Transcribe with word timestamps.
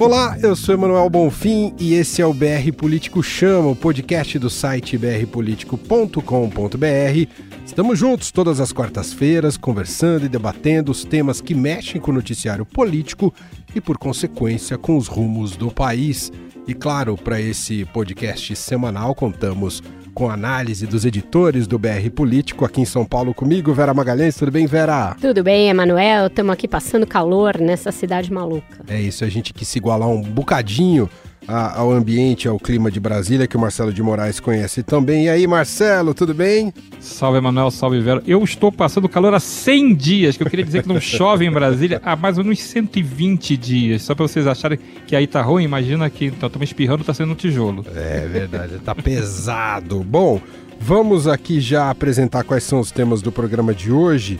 Olá, 0.00 0.38
eu 0.40 0.54
sou 0.54 0.76
Emanuel 0.76 1.10
Bonfim 1.10 1.74
e 1.76 1.94
esse 1.94 2.22
é 2.22 2.26
o 2.26 2.32
BR 2.32 2.70
Político 2.76 3.20
Chama, 3.20 3.70
o 3.70 3.74
podcast 3.74 4.38
do 4.38 4.48
site 4.48 4.96
brpolitico.com.br. 4.96 7.28
Estamos 7.66 7.98
juntos 7.98 8.30
todas 8.30 8.60
as 8.60 8.72
quartas-feiras, 8.72 9.56
conversando 9.56 10.24
e 10.24 10.28
debatendo 10.28 10.92
os 10.92 11.04
temas 11.04 11.40
que 11.40 11.52
mexem 11.52 12.00
com 12.00 12.12
o 12.12 12.14
noticiário 12.14 12.64
político 12.64 13.34
e, 13.74 13.80
por 13.80 13.98
consequência, 13.98 14.78
com 14.78 14.96
os 14.96 15.08
rumos 15.08 15.56
do 15.56 15.68
país. 15.68 16.30
E 16.68 16.74
claro, 16.74 17.16
para 17.16 17.40
esse 17.40 17.84
podcast 17.86 18.54
semanal, 18.54 19.16
contamos 19.16 19.82
com 20.18 20.28
análise 20.28 20.84
dos 20.84 21.04
editores 21.04 21.68
do 21.68 21.78
BR 21.78 22.10
Político 22.12 22.64
aqui 22.64 22.80
em 22.80 22.84
São 22.84 23.04
Paulo 23.04 23.32
comigo, 23.32 23.72
Vera 23.72 23.94
Magalhães. 23.94 24.34
Tudo 24.34 24.50
bem, 24.50 24.66
Vera? 24.66 25.16
Tudo 25.20 25.44
bem, 25.44 25.68
Emanuel. 25.68 26.26
Estamos 26.26 26.52
aqui 26.52 26.66
passando 26.66 27.06
calor 27.06 27.56
nessa 27.60 27.92
cidade 27.92 28.32
maluca. 28.32 28.80
É 28.88 29.00
isso, 29.00 29.24
a 29.24 29.28
gente 29.28 29.54
quis 29.54 29.68
se 29.68 29.78
igualar 29.78 30.08
um 30.08 30.20
bocadinho 30.20 31.08
a, 31.48 31.80
ao 31.80 31.90
ambiente, 31.90 32.46
ao 32.46 32.58
clima 32.58 32.90
de 32.90 33.00
Brasília, 33.00 33.46
que 33.46 33.56
o 33.56 33.60
Marcelo 33.60 33.90
de 33.90 34.02
Moraes 34.02 34.38
conhece 34.38 34.82
também. 34.82 35.24
E 35.24 35.28
aí, 35.30 35.46
Marcelo, 35.46 36.12
tudo 36.12 36.34
bem? 36.34 36.72
Salve, 37.00 37.38
Emanuel, 37.38 37.70
salve, 37.70 38.00
Vera. 38.00 38.22
Eu 38.26 38.44
estou 38.44 38.70
passando 38.70 39.08
calor 39.08 39.32
há 39.32 39.40
100 39.40 39.94
dias, 39.94 40.36
que 40.36 40.42
eu 40.42 40.50
queria 40.50 40.64
dizer 40.64 40.82
que 40.82 40.88
não 40.88 41.00
chove 41.00 41.46
em 41.46 41.50
Brasília 41.50 42.02
há 42.04 42.14
mais 42.14 42.36
ou 42.36 42.44
menos 42.44 42.60
120 42.60 43.56
dias. 43.56 44.02
Só 44.02 44.14
para 44.14 44.28
vocês 44.28 44.46
acharem 44.46 44.78
que 45.06 45.16
aí 45.16 45.26
tá 45.26 45.40
ruim, 45.40 45.64
imagina 45.64 46.10
que 46.10 46.26
estamos 46.26 46.58
tá, 46.58 46.64
espirrando, 46.64 47.02
tá 47.02 47.14
sendo 47.14 47.32
um 47.32 47.36
tijolo. 47.36 47.84
É 47.96 48.26
verdade, 48.26 48.78
tá 48.84 48.94
pesado. 48.94 50.04
Bom, 50.04 50.38
vamos 50.78 51.26
aqui 51.26 51.60
já 51.60 51.88
apresentar 51.88 52.44
quais 52.44 52.64
são 52.64 52.78
os 52.78 52.90
temas 52.90 53.22
do 53.22 53.32
programa 53.32 53.72
de 53.72 53.90
hoje. 53.90 54.38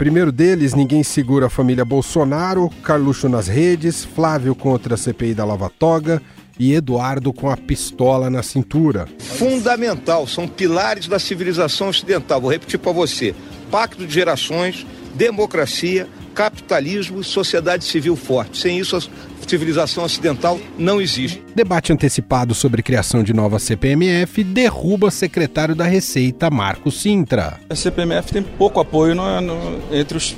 Primeiro 0.00 0.32
deles, 0.32 0.72
ninguém 0.72 1.02
segura 1.02 1.46
a 1.46 1.50
família 1.50 1.84
Bolsonaro, 1.84 2.70
Carluxo 2.82 3.28
nas 3.28 3.46
redes, 3.46 4.02
Flávio 4.02 4.54
contra 4.54 4.94
a 4.94 4.96
CPI 4.96 5.34
da 5.34 5.44
Lava 5.44 5.68
Toga, 5.68 6.22
e 6.60 6.74
Eduardo 6.74 7.32
com 7.32 7.48
a 7.48 7.56
pistola 7.56 8.28
na 8.28 8.42
cintura. 8.42 9.08
Fundamental, 9.18 10.26
são 10.26 10.46
pilares 10.46 11.08
da 11.08 11.18
civilização 11.18 11.88
ocidental. 11.88 12.38
Vou 12.38 12.52
repetir 12.52 12.78
para 12.78 12.92
você: 12.92 13.34
pacto 13.70 14.06
de 14.06 14.12
gerações, 14.12 14.86
democracia, 15.14 16.06
capitalismo 16.34 17.22
e 17.22 17.24
sociedade 17.24 17.84
civil 17.84 18.14
forte. 18.14 18.58
Sem 18.58 18.78
isso, 18.78 18.94
a 18.94 19.48
civilização 19.48 20.04
ocidental 20.04 20.60
não 20.78 21.00
existe. 21.00 21.42
Debate 21.54 21.94
antecipado 21.94 22.54
sobre 22.54 22.82
criação 22.82 23.22
de 23.22 23.32
nova 23.32 23.58
CPMF 23.58 24.44
derruba 24.44 25.10
secretário 25.10 25.74
da 25.74 25.84
Receita 25.84 26.50
Marco 26.50 26.90
Sintra. 26.90 27.58
A 27.70 27.74
CPMF 27.74 28.32
tem 28.32 28.42
pouco 28.42 28.78
apoio 28.80 29.14
no, 29.14 29.40
no, 29.40 29.80
entre, 29.90 30.18
os, 30.18 30.36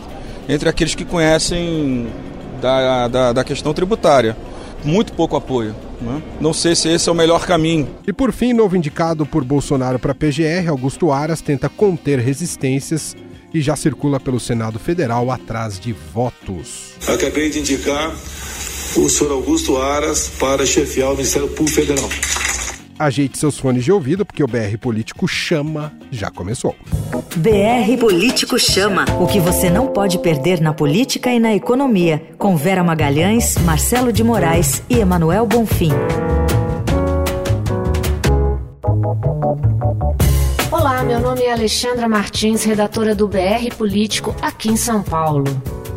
entre 0.48 0.68
aqueles 0.68 0.94
que 0.94 1.04
conhecem 1.04 2.06
da, 2.60 3.08
da, 3.08 3.32
da 3.32 3.44
questão 3.44 3.74
tributária. 3.74 4.36
Muito 4.84 5.12
pouco 5.12 5.36
apoio. 5.36 5.74
Né? 6.00 6.22
Não 6.40 6.52
sei 6.52 6.74
se 6.74 6.88
esse 6.88 7.08
é 7.08 7.12
o 7.12 7.14
melhor 7.14 7.46
caminho. 7.46 7.88
E 8.06 8.12
por 8.12 8.32
fim, 8.32 8.52
novo 8.52 8.76
indicado 8.76 9.24
por 9.24 9.44
Bolsonaro 9.44 9.98
para 9.98 10.12
a 10.12 10.14
PGR, 10.14 10.68
Augusto 10.68 11.12
Aras 11.12 11.40
tenta 11.40 11.68
conter 11.68 12.18
resistências 12.18 13.14
e 13.54 13.60
já 13.60 13.76
circula 13.76 14.18
pelo 14.18 14.40
Senado 14.40 14.78
Federal 14.78 15.30
atrás 15.30 15.78
de 15.78 15.92
votos. 15.92 16.94
Acabei 17.06 17.50
de 17.50 17.60
indicar 17.60 18.10
o 18.96 19.08
senhor 19.08 19.32
Augusto 19.32 19.76
Aras 19.76 20.28
para 20.38 20.66
chefiar 20.66 21.10
o 21.10 21.16
Ministério 21.16 21.48
Público 21.48 21.80
Federal. 21.80 22.08
Ajeite 22.98 23.38
seus 23.38 23.58
fones 23.58 23.84
de 23.84 23.92
ouvido, 23.92 24.24
porque 24.24 24.44
o 24.44 24.46
BR 24.46 24.76
Político 24.80 25.26
Chama 25.26 25.92
já 26.10 26.30
começou. 26.30 26.76
BR 27.12 27.98
Político 28.00 28.58
Chama. 28.58 29.04
O 29.20 29.26
que 29.26 29.38
você 29.38 29.68
não 29.68 29.86
pode 29.86 30.18
perder 30.18 30.62
na 30.62 30.72
política 30.72 31.30
e 31.30 31.38
na 31.38 31.54
economia. 31.54 32.22
Com 32.38 32.56
Vera 32.56 32.82
Magalhães, 32.82 33.58
Marcelo 33.58 34.10
de 34.10 34.24
Moraes 34.24 34.82
e 34.88 34.98
Emanuel 34.98 35.46
Bonfim. 35.46 35.92
Olá, 40.70 41.02
meu 41.02 41.20
nome 41.20 41.42
é 41.42 41.52
Alexandra 41.52 42.08
Martins, 42.08 42.64
redatora 42.64 43.14
do 43.14 43.28
BR 43.28 43.74
Político 43.76 44.34
aqui 44.40 44.70
em 44.70 44.76
São 44.76 45.02
Paulo. 45.02 45.44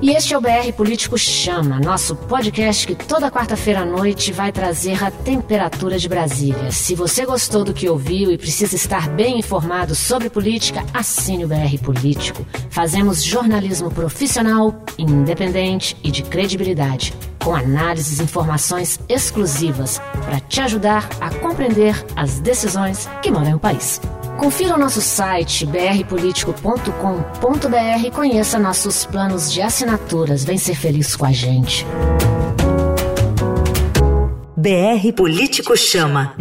E 0.06 0.12
este 0.12 0.36
é 0.36 0.38
o 0.38 0.42
BR 0.42 0.72
Político 0.78 1.18
Chama, 1.18 1.80
nosso 1.80 2.16
podcast 2.16 2.86
que 2.86 2.94
toda 2.94 3.32
quarta-feira 3.32 3.80
à 3.80 3.86
noite 3.86 4.32
vai 4.32 4.52
trazer 4.52 5.04
a 5.04 5.10
temperatura 5.10 5.98
de 5.98 6.08
Brasília. 6.08 6.72
Se 6.72 6.94
você 6.94 7.26
gostou 7.26 7.64
do 7.64 7.74
que 7.74 7.90
ouviu 7.90 8.32
e 8.32 8.38
precisa 8.38 8.76
estar 8.76 9.10
bem 9.10 9.40
informado 9.40 9.96
sobre 9.96 10.30
política, 10.30 10.86
assine 10.94 11.44
o 11.44 11.48
BR 11.48 11.84
Político. 11.84 12.46
Fazemos 12.70 13.24
jornalismo 13.24 13.90
profissional, 13.90 14.80
independente 14.96 15.98
e 16.04 16.12
de 16.12 16.22
credibilidade, 16.22 17.12
com 17.44 17.56
análises 17.56 18.20
e 18.20 18.24
informações 18.26 19.00
exclusivas 19.10 20.00
para 20.24 20.40
te 20.40 20.62
ajudar 20.62 21.10
a 21.20 21.32
compreender 21.32 21.96
as 22.16 22.40
decisões 22.40 23.10
que 23.24 23.32
moram 23.32 23.56
o 23.56 23.60
país. 23.60 24.00
Confira 24.38 24.76
o 24.76 24.78
nosso 24.78 25.02
site 25.02 25.66
brpolitico.com.br 25.66 28.06
e 28.06 28.12
conheça 28.12 28.60
nossos 28.60 29.06
planos 29.06 29.52
de 29.52 29.62
assinaturas. 29.62 30.44
Vem 30.44 30.58
ser 30.58 30.76
feliz 30.76 31.16
com 31.16 31.26
a 31.26 31.32
gente. 31.32 31.86
BR 34.58 35.14
Político 35.16 35.78
Chama. 35.78 36.36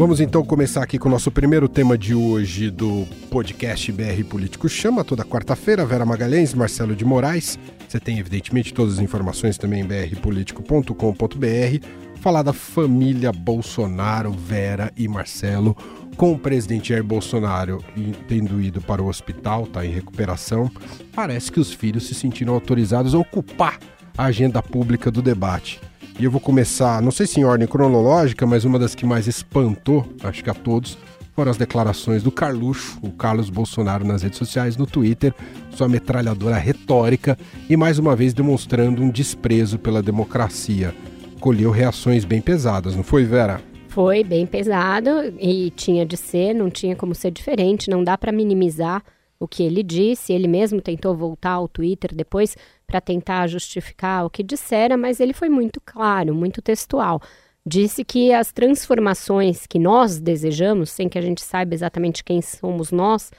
Vamos 0.00 0.18
então 0.18 0.42
começar 0.42 0.82
aqui 0.82 0.98
com 0.98 1.10
o 1.10 1.12
nosso 1.12 1.30
primeiro 1.30 1.68
tema 1.68 1.98
de 1.98 2.14
hoje 2.14 2.70
do 2.70 3.06
podcast 3.30 3.92
BR 3.92 4.24
Político 4.26 4.66
Chama, 4.66 5.04
toda 5.04 5.26
quarta-feira. 5.26 5.84
Vera 5.84 6.06
Magalhães, 6.06 6.54
Marcelo 6.54 6.96
de 6.96 7.04
Moraes. 7.04 7.58
Você 7.86 8.00
tem, 8.00 8.18
evidentemente, 8.18 8.72
todas 8.72 8.94
as 8.94 9.00
informações 9.00 9.58
também 9.58 9.82
em 9.82 9.86
brpolitico.com.br 9.86 11.86
falar 12.18 12.42
da 12.42 12.54
família 12.54 13.30
Bolsonaro, 13.30 14.32
Vera 14.32 14.90
e 14.96 15.06
Marcelo, 15.06 15.76
com 16.16 16.32
o 16.32 16.38
presidente 16.38 16.88
Jair 16.88 17.04
Bolsonaro 17.04 17.84
tendo 18.26 18.58
ido 18.58 18.80
para 18.80 19.02
o 19.02 19.06
hospital, 19.06 19.64
está 19.64 19.84
em 19.84 19.92
recuperação. 19.92 20.70
Parece 21.14 21.52
que 21.52 21.60
os 21.60 21.74
filhos 21.74 22.06
se 22.06 22.14
sentiram 22.14 22.54
autorizados 22.54 23.14
a 23.14 23.18
ocupar 23.18 23.78
a 24.16 24.24
agenda 24.24 24.62
pública 24.62 25.10
do 25.10 25.20
debate. 25.20 25.78
E 26.18 26.24
eu 26.24 26.30
vou 26.30 26.40
começar, 26.40 27.00
não 27.00 27.10
sei 27.10 27.26
se 27.26 27.40
em 27.40 27.44
ordem 27.44 27.66
cronológica, 27.66 28.46
mas 28.46 28.64
uma 28.64 28.78
das 28.78 28.94
que 28.94 29.06
mais 29.06 29.26
espantou, 29.26 30.06
acho 30.22 30.44
que 30.44 30.50
a 30.50 30.54
todos, 30.54 30.98
foram 31.34 31.50
as 31.50 31.56
declarações 31.56 32.22
do 32.22 32.30
Carluxo, 32.30 32.98
o 33.00 33.10
Carlos 33.10 33.48
Bolsonaro, 33.48 34.04
nas 34.04 34.22
redes 34.22 34.38
sociais, 34.38 34.76
no 34.76 34.86
Twitter, 34.86 35.32
sua 35.70 35.88
metralhadora 35.88 36.56
retórica 36.56 37.38
e 37.68 37.76
mais 37.76 37.98
uma 37.98 38.14
vez 38.14 38.34
demonstrando 38.34 39.02
um 39.02 39.08
desprezo 39.08 39.78
pela 39.78 40.02
democracia 40.02 40.94
colheu 41.40 41.70
reações 41.70 42.24
bem 42.24 42.40
pesadas, 42.40 42.94
não 42.94 43.02
foi, 43.02 43.24
Vera? 43.24 43.60
Foi 43.88 44.22
bem 44.22 44.46
pesado 44.46 45.10
e 45.40 45.70
tinha 45.70 46.06
de 46.06 46.16
ser, 46.16 46.54
não 46.54 46.70
tinha 46.70 46.94
como 46.94 47.14
ser 47.14 47.32
diferente, 47.32 47.90
não 47.90 48.04
dá 48.04 48.16
para 48.16 48.30
minimizar 48.30 49.02
o 49.40 49.48
que 49.48 49.62
ele 49.62 49.82
disse. 49.82 50.32
Ele 50.32 50.46
mesmo 50.46 50.80
tentou 50.80 51.16
voltar 51.16 51.52
ao 51.52 51.66
Twitter 51.66 52.14
depois 52.14 52.56
para 52.86 53.00
tentar 53.00 53.48
justificar 53.48 54.26
o 54.26 54.30
que 54.30 54.42
dissera, 54.42 54.96
mas 54.96 55.18
ele 55.18 55.32
foi 55.32 55.48
muito 55.48 55.80
claro, 55.80 56.34
muito 56.34 56.60
textual. 56.60 57.20
Disse 57.66 58.04
que 58.04 58.32
as 58.32 58.52
transformações 58.52 59.66
que 59.66 59.78
nós 59.78 60.20
desejamos, 60.20 60.90
sem 60.90 61.08
que 61.08 61.18
a 61.18 61.22
gente 61.22 61.42
saiba 61.42 61.74
exatamente 61.74 62.22
quem 62.22 62.40
somos 62.40 62.92
nós, 62.92 63.32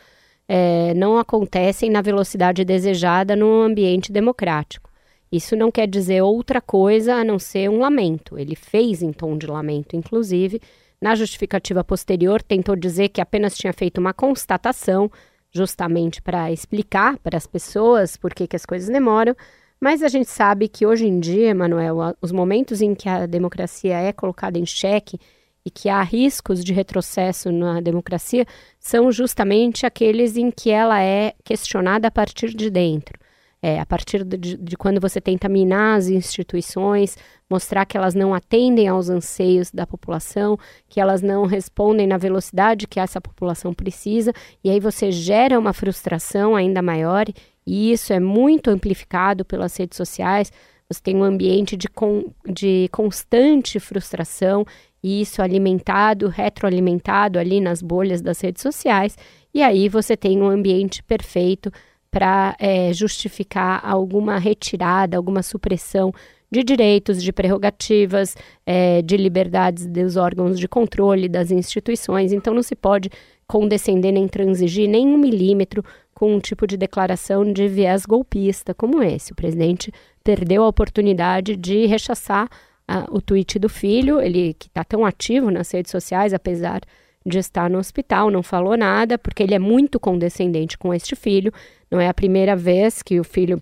é, 0.47 0.93
não 0.95 1.17
acontecem 1.17 1.89
na 1.89 2.01
velocidade 2.01 2.65
desejada 2.65 3.35
no 3.35 3.61
ambiente 3.61 4.11
democrático. 4.11 4.89
Isso 5.31 5.55
não 5.55 5.71
quer 5.71 5.87
dizer 5.87 6.21
outra 6.21 6.59
coisa 6.59 7.15
a 7.15 7.23
não 7.23 7.39
ser 7.39 7.69
um 7.69 7.79
lamento. 7.79 8.37
Ele 8.37 8.55
fez 8.55 9.01
em 9.01 9.13
tom 9.13 9.37
de 9.37 9.47
lamento, 9.47 9.95
inclusive. 9.95 10.61
Na 11.01 11.15
justificativa 11.15 11.83
posterior, 11.83 12.43
tentou 12.43 12.75
dizer 12.75 13.09
que 13.09 13.21
apenas 13.21 13.55
tinha 13.55 13.71
feito 13.71 13.97
uma 13.97 14.13
constatação, 14.13 15.09
justamente 15.51 16.21
para 16.21 16.51
explicar 16.51 17.17
para 17.19 17.37
as 17.37 17.45
pessoas 17.45 18.17
por 18.17 18.33
que, 18.33 18.47
que 18.47 18.55
as 18.55 18.65
coisas 18.65 18.89
demoram. 18.89 19.35
Mas 19.79 20.03
a 20.03 20.07
gente 20.07 20.29
sabe 20.29 20.67
que 20.67 20.85
hoje 20.85 21.07
em 21.07 21.19
dia, 21.19 21.55
Manuel, 21.55 22.15
os 22.21 22.31
momentos 22.31 22.81
em 22.81 22.93
que 22.93 23.09
a 23.09 23.25
democracia 23.25 23.97
é 23.97 24.13
colocada 24.13 24.57
em 24.57 24.65
xeque 24.65 25.19
e 25.65 25.69
que 25.69 25.89
há 25.89 26.01
riscos 26.01 26.63
de 26.63 26.73
retrocesso 26.73 27.51
na 27.51 27.81
democracia 27.81 28.45
são 28.79 29.11
justamente 29.11 29.85
aqueles 29.85 30.37
em 30.37 30.49
que 30.49 30.69
ela 30.69 31.01
é 31.01 31.33
questionada 31.43 32.07
a 32.07 32.11
partir 32.11 32.53
de 32.53 32.69
dentro. 32.69 33.20
É, 33.63 33.79
a 33.79 33.85
partir 33.85 34.23
de, 34.23 34.57
de, 34.57 34.75
quando 34.75 34.99
você 34.99 35.21
tenta 35.21 35.47
minar 35.47 35.95
as 35.95 36.07
instituições, 36.07 37.15
mostrar 37.47 37.85
que 37.85 37.95
elas 37.95 38.15
não 38.15 38.33
atendem 38.33 38.87
aos 38.87 39.07
anseios 39.07 39.69
da 39.69 39.85
população, 39.85 40.57
que 40.89 40.99
elas 40.99 41.21
não 41.21 41.45
respondem 41.45 42.07
na 42.07 42.17
velocidade 42.17 42.87
que 42.87 42.99
essa 42.99 43.21
população 43.21 43.71
precisa, 43.71 44.33
e 44.63 44.69
aí 44.71 44.79
você 44.79 45.11
gera 45.11 45.59
uma 45.59 45.73
frustração 45.73 46.55
ainda 46.55 46.81
maior, 46.81 47.25
e 47.67 47.91
isso 47.91 48.11
é 48.11 48.19
muito 48.19 48.71
amplificado 48.71 49.45
pelas 49.45 49.77
redes 49.77 49.95
sociais. 49.95 50.51
Você 50.89 50.99
tem 50.99 51.15
um 51.15 51.23
ambiente 51.23 51.77
de, 51.77 51.87
con, 51.87 52.31
de 52.47 52.89
constante 52.91 53.79
frustração, 53.79 54.65
e 55.03 55.21
isso 55.21 55.39
alimentado, 55.39 56.29
retroalimentado 56.29 57.37
ali 57.37 57.61
nas 57.61 57.81
bolhas 57.81 58.21
das 58.21 58.41
redes 58.41 58.63
sociais, 58.63 59.15
e 59.53 59.61
aí 59.61 59.87
você 59.87 60.17
tem 60.17 60.41
um 60.41 60.47
ambiente 60.47 61.03
perfeito 61.03 61.71
para 62.11 62.55
é, 62.59 62.91
justificar 62.93 63.79
alguma 63.83 64.37
retirada, 64.37 65.15
alguma 65.15 65.41
supressão 65.41 66.13
de 66.51 66.63
direitos, 66.63 67.23
de 67.23 67.31
prerrogativas, 67.31 68.35
é, 68.65 69.01
de 69.01 69.15
liberdades 69.15 69.87
dos 69.87 70.17
órgãos 70.17 70.59
de 70.59 70.67
controle 70.67 71.29
das 71.29 71.49
instituições. 71.49 72.33
Então, 72.33 72.53
não 72.53 72.61
se 72.61 72.75
pode 72.75 73.09
condescender 73.47 74.11
nem 74.11 74.27
transigir 74.27 74.89
nem 74.89 75.07
um 75.07 75.17
milímetro 75.17 75.83
com 76.13 76.35
um 76.35 76.39
tipo 76.39 76.67
de 76.67 76.77
declaração 76.77 77.51
de 77.51 77.67
viés 77.67 78.05
golpista 78.05 78.73
como 78.73 79.01
esse. 79.01 79.31
O 79.31 79.35
presidente 79.35 79.91
perdeu 80.23 80.63
a 80.63 80.67
oportunidade 80.67 81.55
de 81.55 81.85
rechaçar 81.85 82.45
uh, 82.45 83.15
o 83.15 83.21
tweet 83.21 83.57
do 83.57 83.69
filho, 83.69 84.21
ele 84.21 84.53
que 84.53 84.67
está 84.67 84.83
tão 84.83 85.05
ativo 85.05 85.49
nas 85.49 85.71
redes 85.71 85.91
sociais, 85.91 86.33
apesar 86.33 86.81
estar 87.25 87.69
no 87.69 87.77
hospital, 87.77 88.31
não 88.31 88.41
falou 88.41 88.75
nada, 88.75 89.17
porque 89.17 89.43
ele 89.43 89.53
é 89.53 89.59
muito 89.59 89.99
condescendente 89.99 90.77
com 90.77 90.93
este 90.93 91.15
filho. 91.15 91.53
Não 91.89 91.99
é 91.99 92.07
a 92.07 92.13
primeira 92.13 92.55
vez 92.55 93.01
que 93.01 93.19
o 93.19 93.23
filho 93.23 93.61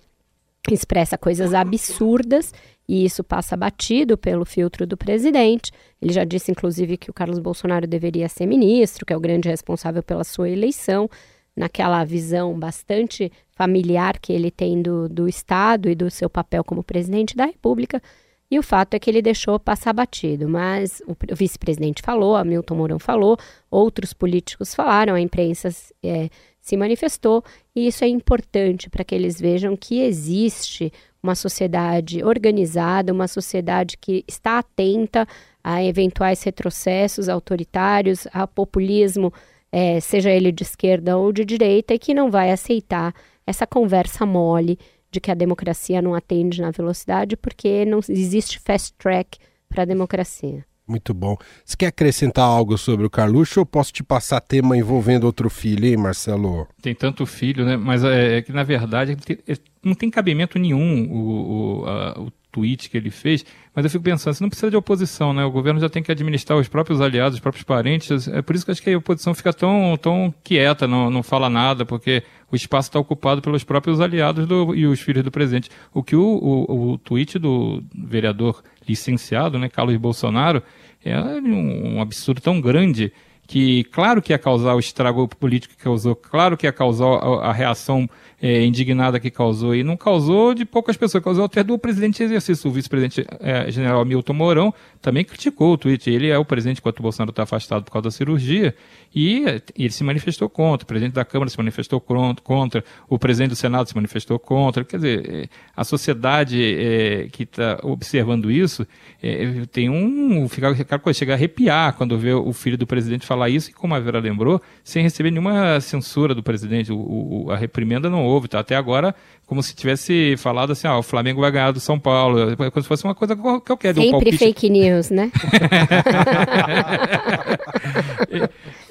expressa 0.71 1.17
coisas 1.17 1.53
absurdas 1.53 2.53
e 2.88 3.06
isso 3.06 3.23
passa 3.23 3.56
batido 3.56 4.17
pelo 4.17 4.44
filtro 4.44 4.88
do 4.88 4.97
presidente. 4.97 5.71
Ele 6.01 6.11
já 6.11 6.23
disse, 6.23 6.51
inclusive, 6.51 6.97
que 6.97 7.09
o 7.11 7.13
Carlos 7.13 7.38
Bolsonaro 7.38 7.85
deveria 7.85 8.27
ser 8.27 8.47
ministro, 8.47 9.06
que 9.06 9.13
é 9.13 9.17
o 9.17 9.19
grande 9.19 9.47
responsável 9.47 10.01
pela 10.01 10.23
sua 10.23 10.50
eleição, 10.50 11.07
naquela 11.56 12.03
visão 12.03 12.57
bastante 12.57 13.31
familiar 13.51 14.17
que 14.17 14.33
ele 14.33 14.50
tem 14.50 14.81
do, 14.81 15.07
do 15.07 15.27
Estado 15.27 15.88
e 15.88 15.94
do 15.94 16.09
seu 16.09 16.29
papel 16.29 16.63
como 16.63 16.83
presidente 16.83 17.35
da 17.35 17.45
República. 17.45 18.01
E 18.51 18.57
o 18.57 18.63
fato 18.63 18.95
é 18.95 18.99
que 18.99 19.09
ele 19.09 19.21
deixou 19.21 19.59
passar 19.59 19.93
batido. 19.93 20.49
Mas 20.49 21.01
o, 21.05 21.15
vice-presidente 21.35 22.01
falou, 22.01 22.35
a 22.35 22.43
Milton 22.43 22.75
Mourão 22.75 22.99
falou, 22.99 23.37
outros 23.69 24.13
políticos 24.13 24.73
falaram, 24.73 25.13
a 25.13 25.21
imprensa 25.21 25.69
é, 26.01 26.29
se 26.59 26.75
manifestou, 26.75 27.43
e 27.75 27.87
isso 27.87 28.03
é 28.03 28.07
importante 28.07 28.89
para 28.89 29.03
que 29.03 29.15
eles 29.15 29.39
vejam 29.39 29.75
que 29.75 30.01
existe 30.01 30.91
uma 31.21 31.35
sociedade 31.35 32.23
organizada, 32.23 33.13
uma 33.13 33.27
sociedade 33.27 33.97
que 33.97 34.23
está 34.27 34.59
atenta 34.59 35.27
a 35.63 35.83
eventuais 35.83 36.41
retrocessos 36.43 37.27
autoritários, 37.27 38.27
a 38.31 38.47
populismo, 38.47 39.33
é, 39.71 39.99
seja 39.99 40.31
ele 40.31 40.51
de 40.51 40.63
esquerda 40.63 41.17
ou 41.17 41.31
de 41.31 41.43
direita, 41.45 41.93
e 41.93 41.99
que 41.99 42.13
não 42.13 42.31
vai 42.31 42.51
aceitar 42.51 43.13
essa 43.45 43.67
conversa 43.67 44.25
mole 44.25 44.79
de 45.11 45.19
que 45.19 45.31
a 45.31 45.35
democracia 45.35 46.01
não 46.01 46.13
atende 46.13 46.61
na 46.61 46.71
velocidade, 46.71 47.35
porque 47.35 47.85
não 47.85 48.00
existe 48.07 48.59
fast 48.59 48.94
track 48.97 49.38
para 49.67 49.83
a 49.83 49.85
democracia. 49.85 50.65
Muito 50.89 51.13
bom. 51.13 51.38
Você 51.63 51.77
quer 51.77 51.88
acrescentar 51.88 52.45
algo 52.45 52.75
sobre 52.75 53.06
o 53.06 53.09
Carluxo 53.11 53.59
ou 53.59 53.65
posso 53.65 53.94
te 53.94 54.03
passar 54.03 54.41
tema 54.41 54.75
envolvendo 54.75 55.25
outro 55.25 55.47
filho, 55.47 55.85
hein, 55.85 55.95
Marcelo? 55.95 56.67
Tem 56.81 56.95
tanto 56.95 57.27
filho, 57.27 57.63
né? 57.63 57.77
Mas 57.77 58.03
é, 58.03 58.38
é 58.38 58.41
que, 58.41 58.51
na 58.51 58.63
verdade, 58.63 59.15
é, 59.47 59.56
não 59.83 59.94
tem 59.94 60.09
cabimento 60.09 60.57
nenhum 60.57 61.07
o, 61.11 61.81
o, 61.83 61.85
a, 61.85 62.19
o 62.19 62.31
tweet 62.51 62.89
que 62.89 62.97
ele 62.97 63.09
fez, 63.09 63.45
mas 63.73 63.85
eu 63.85 63.91
fico 63.91 64.03
pensando, 64.03 64.33
você 64.33 64.43
não 64.43 64.49
precisa 64.49 64.71
de 64.71 64.77
oposição, 64.77 65.33
né? 65.33 65.45
O 65.45 65.51
governo 65.51 65.79
já 65.79 65.89
tem 65.89 66.01
que 66.01 66.11
administrar 66.11 66.57
os 66.57 66.67
próprios 66.67 66.99
aliados, 66.99 67.35
os 67.35 67.39
próprios 67.39 67.63
parentes. 67.63 68.27
É 68.27 68.41
por 68.41 68.55
isso 68.55 68.65
que 68.65 68.71
acho 68.71 68.81
que 68.81 68.91
a 68.91 68.97
oposição 68.97 69.33
fica 69.33 69.53
tão, 69.53 69.95
tão 69.97 70.33
quieta, 70.43 70.87
não, 70.87 71.09
não 71.09 71.23
fala 71.23 71.49
nada, 71.49 71.85
porque 71.85 72.23
o 72.51 72.55
espaço 72.55 72.89
está 72.89 72.99
ocupado 72.99 73.41
pelos 73.41 73.63
próprios 73.63 74.01
aliados 74.01 74.47
do, 74.47 74.75
e 74.75 74.85
os 74.85 74.99
filhos 74.99 75.23
do 75.23 75.31
presidente. 75.31 75.69
O 75.93 76.03
que 76.03 76.15
o, 76.15 76.21
o, 76.21 76.91
o 76.91 76.97
tweet 76.97 77.37
do 77.37 77.83
vereador 77.95 78.63
licenciado, 78.87 79.59
né, 79.59 79.69
Carlos 79.69 79.95
Bolsonaro, 79.97 80.63
é 81.03 81.17
um, 81.19 81.95
um 81.95 82.01
absurdo 82.01 82.41
tão 82.41 82.59
grande 82.59 83.13
que, 83.49 83.83
claro 83.85 84.21
que 84.21 84.31
ia 84.31 84.37
causar 84.37 84.75
o 84.75 84.79
estrago 84.79 85.27
político 85.27 85.75
que 85.75 85.83
causou, 85.83 86.15
claro 86.15 86.55
que 86.55 86.67
ia 86.67 86.71
causar 86.71 87.05
a, 87.05 87.49
a 87.49 87.53
reação 87.53 88.07
é, 88.41 88.63
indignada 88.63 89.19
que 89.19 89.30
causou, 89.30 89.75
e 89.75 89.83
não 89.83 89.97
causou 89.97 90.53
de 90.53 90.65
poucas 90.65 90.95
pessoas, 90.95 91.24
causou 91.24 91.45
até 91.45 91.63
do 91.63 91.77
presidente 91.77 92.21
em 92.21 92.25
exercício, 92.25 92.69
o 92.69 92.74
vice-presidente 92.74 93.25
é, 93.39 93.69
general 93.69 94.03
Milton 94.06 94.33
Mourão, 94.33 94.74
também 95.01 95.25
criticou 95.25 95.74
o 95.74 95.77
tweet. 95.77 96.09
Ele 96.09 96.30
é 96.30 96.38
o 96.38 96.45
presidente 96.45 96.80
enquanto 96.80 97.00
o 97.00 97.03
Bolsonaro 97.03 97.31
está 97.31 97.44
afastado 97.44 97.83
por 97.83 97.91
causa 97.91 98.06
da 98.06 98.12
cirurgia, 98.12 98.74
e 99.13 99.44
ele 99.75 99.91
se 99.91 100.03
manifestou 100.03 100.47
contra, 100.50 100.83
o 100.83 100.88
presidente 100.88 101.13
da 101.13 101.25
Câmara 101.25 101.50
se 101.50 101.57
manifestou 101.57 102.00
contra, 102.00 102.83
o 103.07 103.17
presidente 103.17 103.50
do 103.50 103.56
Senado 103.56 103.88
se 103.88 103.95
manifestou 103.95 104.38
contra. 104.38 104.83
Quer 104.83 104.97
dizer, 104.97 105.29
é, 105.29 105.50
a 105.75 105.83
sociedade 105.83 106.61
é, 106.61 107.27
que 107.31 107.44
está 107.44 107.79
observando 107.83 108.51
isso 108.51 108.85
é, 109.21 109.65
tem 109.71 109.89
um. 109.89 110.47
Fica, 110.47 110.73
chega 111.13 111.33
a 111.33 111.35
arrepiar 111.35 111.94
quando 111.94 112.17
vê 112.17 112.33
o 112.33 112.53
filho 112.53 112.77
do 112.77 112.85
presidente 112.85 113.25
falar 113.25 113.50
isso, 113.50 113.71
e 113.71 113.73
como 113.73 113.95
a 113.95 114.00
Vera 114.00 114.19
lembrou, 114.19 114.61
sem 114.83 115.01
receber 115.01 115.31
nenhuma 115.31 115.79
censura 115.81 116.35
do 116.35 116.44
presidente. 116.44 116.91
O, 116.91 117.45
o, 117.45 117.51
a 117.51 117.57
reprimenda 117.57 118.09
não 118.09 118.25
houve, 118.25 118.47
tá? 118.47 118.59
Até 118.59 118.75
agora, 118.75 119.15
como 119.49 119.63
se 119.63 119.73
tivesse 119.73 120.37
falado 120.37 120.71
assim: 120.71 120.87
ah, 120.87 120.99
o 120.99 121.03
Flamengo 121.03 121.41
vai 121.41 121.51
ganhar 121.51 121.71
do 121.71 121.79
São 121.79 121.99
Paulo, 121.99 122.55
como 122.55 122.81
se 122.83 122.87
fosse 122.87 123.03
uma 123.03 123.15
coisa 123.15 123.35
qualquer. 123.35 123.95
Sempre 123.95 124.35
um 124.35 124.37
fake 124.37 124.69
news, 124.69 125.09
né? 125.09 125.31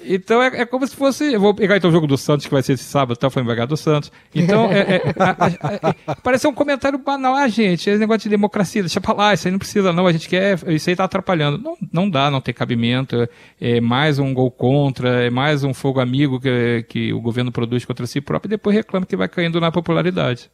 Então 0.08 0.42
é, 0.42 0.62
é, 0.62 0.66
como 0.66 0.86
se 0.86 0.96
fosse. 0.96 1.34
Eu 1.34 1.40
vou 1.40 1.54
pegar 1.54 1.76
então 1.76 1.90
o 1.90 1.92
jogo 1.92 2.06
do 2.06 2.16
Santos, 2.16 2.46
que 2.46 2.52
vai 2.52 2.62
ser 2.62 2.72
esse 2.72 2.84
sábado, 2.84 3.16
tá? 3.18 3.28
Foi 3.28 3.42
em 3.42 3.66
do 3.66 3.76
Santos. 3.76 4.10
Então, 4.34 4.72
é, 4.72 4.78
é, 4.78 4.96
é, 4.96 6.14
parece 6.22 6.46
um 6.46 6.54
comentário 6.54 6.98
banal. 6.98 7.34
Ah, 7.34 7.46
gente, 7.46 7.90
esse 7.90 7.98
negócio 7.98 8.22
de 8.22 8.30
democracia, 8.30 8.82
deixa 8.82 9.00
pra 9.00 9.12
lá, 9.12 9.34
isso 9.34 9.46
aí 9.46 9.52
não 9.52 9.58
precisa, 9.58 9.92
não. 9.92 10.06
A 10.06 10.12
gente 10.12 10.28
quer. 10.28 10.58
Isso 10.68 10.88
aí 10.88 10.96
tá 10.96 11.04
atrapalhando. 11.04 11.58
Não, 11.58 11.76
não 11.92 12.08
dá, 12.10 12.30
não 12.30 12.40
tem 12.40 12.54
cabimento. 12.54 13.28
É 13.60 13.80
mais 13.80 14.18
um 14.18 14.32
gol 14.32 14.50
contra, 14.50 15.26
é 15.26 15.30
mais 15.30 15.62
um 15.62 15.74
fogo 15.74 16.00
amigo 16.00 16.40
que, 16.40 16.86
que 16.88 17.12
o 17.12 17.20
governo 17.20 17.52
produz 17.52 17.84
contra 17.84 18.06
si 18.06 18.20
próprio 18.20 18.48
e 18.48 18.50
depois 18.50 18.74
reclama 18.74 19.04
que 19.04 19.16
vai 19.16 19.28
caindo 19.28 19.60
na 19.60 19.70
popularidade. 19.70 20.47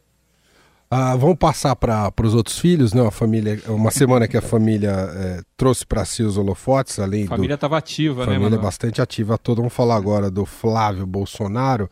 Ah, 0.97 1.13
vamos 1.17 1.35
passar 1.35 1.75
para 1.75 2.13
os 2.23 2.33
outros 2.33 2.57
filhos, 2.57 2.93
né? 2.93 3.05
A 3.05 3.11
família, 3.11 3.61
uma 3.67 3.91
semana 3.91 4.29
que 4.29 4.37
a 4.37 4.41
família 4.41 4.91
é, 4.91 5.41
trouxe 5.57 5.85
para 5.85 6.05
si 6.05 6.23
os 6.23 6.37
holofotes, 6.37 6.99
além 6.99 7.25
a 7.25 7.27
família 7.27 7.55
estava 7.55 7.77
ativa, 7.77 8.23
família 8.23 8.39
né? 8.39 8.45
Família 8.45 8.63
bastante 8.63 9.01
ativa. 9.01 9.37
Todo 9.37 9.57
vamos 9.57 9.73
falar 9.73 9.97
agora 9.97 10.31
do 10.31 10.45
Flávio 10.45 11.05
Bolsonaro, 11.05 11.89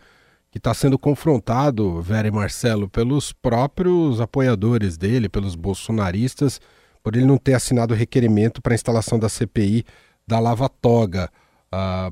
que 0.50 0.58
está 0.58 0.74
sendo 0.74 0.98
confrontado, 0.98 2.02
Vera 2.02 2.30
e 2.30 2.32
Marcelo, 2.32 2.88
pelos 2.88 3.34
próprios 3.34 4.22
apoiadores 4.22 4.96
dele, 4.96 5.28
pelos 5.28 5.54
bolsonaristas, 5.54 6.62
por 7.04 7.14
ele 7.14 7.26
não 7.26 7.36
ter 7.36 7.56
assinado 7.56 7.94
o 7.94 7.98
requerimento 7.98 8.62
para 8.62 8.74
a 8.74 8.76
instalação 8.76 9.20
da 9.20 9.28
CPI 9.28 9.84
da 10.26 10.40
Lava 10.40 10.70
Toga. 10.70 11.30
Ah, 11.70 12.10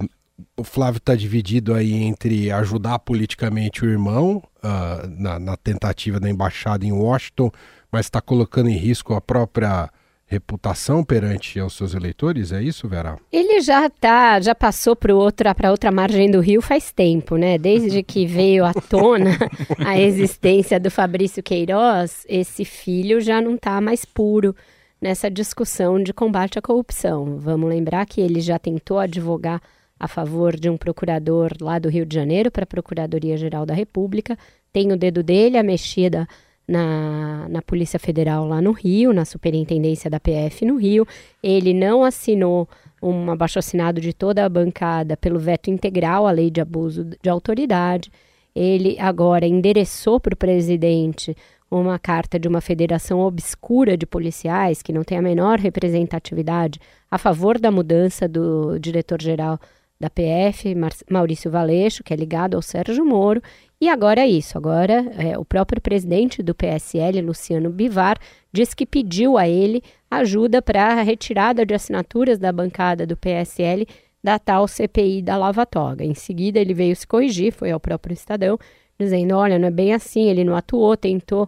o 0.58 0.64
Flávio 0.64 0.98
está 0.98 1.16
dividido 1.16 1.74
aí 1.74 1.94
entre 1.94 2.52
ajudar 2.52 3.00
politicamente 3.00 3.84
o 3.86 3.90
irmão 3.90 4.44
uh, 4.64 5.08
na, 5.10 5.40
na, 5.40 5.58
tentativa 5.58 6.20
da 6.20 6.30
embaixada 6.30 6.86
em 6.86 6.92
Washington, 6.92 7.52
mas 7.92 8.06
está 8.06 8.22
colocando 8.22 8.70
em 8.70 8.78
risco 8.78 9.14
a 9.14 9.22
própria 9.22 9.90
reputação 10.32 11.04
perante 11.04 11.60
aos 11.60 11.74
seus 11.74 11.94
eleitores, 11.94 12.54
é 12.54 12.64
isso, 12.64 12.88
Vera? 12.88 13.18
Ele 13.34 13.60
já 13.60 13.90
tá, 13.90 14.40
já 14.40 14.56
passou 14.56 14.96
para 14.96 15.14
outra 15.14 15.54
para 15.54 15.72
outra 15.72 15.92
margem 15.92 16.32
do 16.32 16.40
rio 16.40 16.62
faz 16.62 16.90
tempo, 16.90 17.36
né? 17.36 17.58
Desde 17.58 18.02
que 18.02 18.26
veio 18.26 18.64
à 18.64 18.74
tona 18.74 19.38
a 19.86 20.00
existência 20.00 20.80
do 20.80 20.90
Fabrício 20.90 21.44
Queiroz, 21.44 22.26
esse 22.30 22.64
filho 22.64 23.20
já 23.20 23.42
não 23.42 23.56
está 23.56 23.82
mais 23.82 24.06
puro 24.06 24.56
nessa 25.02 25.30
discussão 25.30 26.02
de 26.02 26.14
combate 26.14 26.58
à 26.58 26.62
corrupção. 26.62 27.38
Vamos 27.38 27.68
lembrar 27.68 28.06
que 28.06 28.22
ele 28.22 28.40
já 28.40 28.58
tentou 28.58 29.00
advogar 29.00 29.62
a 30.02 30.08
favor 30.08 30.60
de 30.60 30.68
um 30.68 30.78
procurador 30.78 31.52
lá 31.62 31.78
do 31.78 31.88
Rio 31.88 32.08
de 32.08 32.16
Janeiro 32.16 32.50
para 32.50 32.64
a 32.64 32.68
Procuradoria-Geral 32.68 33.68
da 33.68 33.74
República. 33.76 34.36
Tem 34.74 34.92
o 34.92 34.98
dedo 34.98 35.22
dele, 35.22 35.60
a 35.60 35.64
mexida 35.64 36.28
na, 36.68 37.48
na 37.48 37.62
Polícia 37.62 38.00
Federal 38.00 38.48
lá 38.48 38.60
no 38.60 38.72
Rio, 38.72 39.14
na 39.14 39.26
Superintendência 39.26 40.10
da 40.10 40.20
PF 40.20 40.66
no 40.66 40.78
Rio. 40.78 41.08
Ele 41.44 41.72
não 41.72 42.04
assinou 42.04 42.68
um 43.00 43.30
abaixo-assinado 43.30 44.02
de 44.02 44.12
toda 44.12 44.44
a 44.44 44.50
bancada 44.50 45.16
pelo 45.16 45.38
veto 45.38 45.70
integral 45.70 46.26
à 46.26 46.32
lei 46.32 46.50
de 46.50 46.60
abuso 46.60 47.04
de 47.22 47.30
autoridade. 47.30 48.12
Ele 48.56 48.98
agora 49.00 49.46
endereçou 49.46 50.20
para 50.20 50.34
o 50.34 50.38
presidente 50.38 51.38
uma 51.70 52.00
carta 52.00 52.40
de 52.40 52.48
uma 52.48 52.60
federação 52.60 53.20
obscura 53.20 53.96
de 53.96 54.08
policiais 54.08 54.82
que 54.82 54.92
não 54.92 55.04
tem 55.04 55.20
a 55.20 55.22
menor 55.22 55.60
representatividade 55.60 56.80
a 57.10 57.20
favor 57.20 57.60
da 57.60 57.70
mudança 57.70 58.28
do 58.28 58.80
diretor-geral 58.80 59.60
da 60.02 60.10
PF, 60.10 60.76
Maurício 61.10 61.52
Valeixo, 61.52 62.04
que 62.04 62.12
é 62.12 62.18
ligado 62.18 62.56
ao 62.56 62.62
Sérgio 62.62 63.06
Moro, 63.06 63.42
e 63.80 63.88
agora 63.88 64.22
é 64.22 64.28
isso. 64.28 64.58
Agora 64.58 65.06
é, 65.18 65.38
o 65.38 65.46
próprio 65.46 65.80
presidente 65.80 66.42
do 66.42 66.56
PSL, 66.56 67.22
Luciano 67.22 67.70
Bivar, 67.70 68.18
diz 68.52 68.74
que 68.74 68.86
pediu 68.86 69.38
a 69.38 69.48
ele 69.48 69.84
ajuda 70.10 70.60
para 70.62 70.88
a 70.88 71.02
retirada 71.04 71.64
de 71.64 71.76
assinaturas 71.76 72.40
da 72.40 72.52
bancada 72.52 73.06
do 73.06 73.16
PSL 73.16 73.88
da 74.24 74.40
tal 74.40 74.68
CPI 74.68 75.22
da 75.22 75.38
Lava 75.38 75.66
Toga. 75.66 76.04
Em 76.04 76.16
seguida, 76.16 76.60
ele 76.60 76.74
veio 76.74 76.96
se 76.96 77.06
corrigir, 77.06 77.54
foi 77.54 77.70
ao 77.70 77.80
próprio 77.80 78.14
Estadão, 78.14 78.58
dizendo: 79.00 79.36
olha, 79.36 79.60
não 79.60 79.68
é 79.68 79.72
bem 79.72 79.94
assim, 79.94 80.30
ele 80.30 80.44
não 80.44 80.56
atuou, 80.56 80.98
tentou 80.98 81.48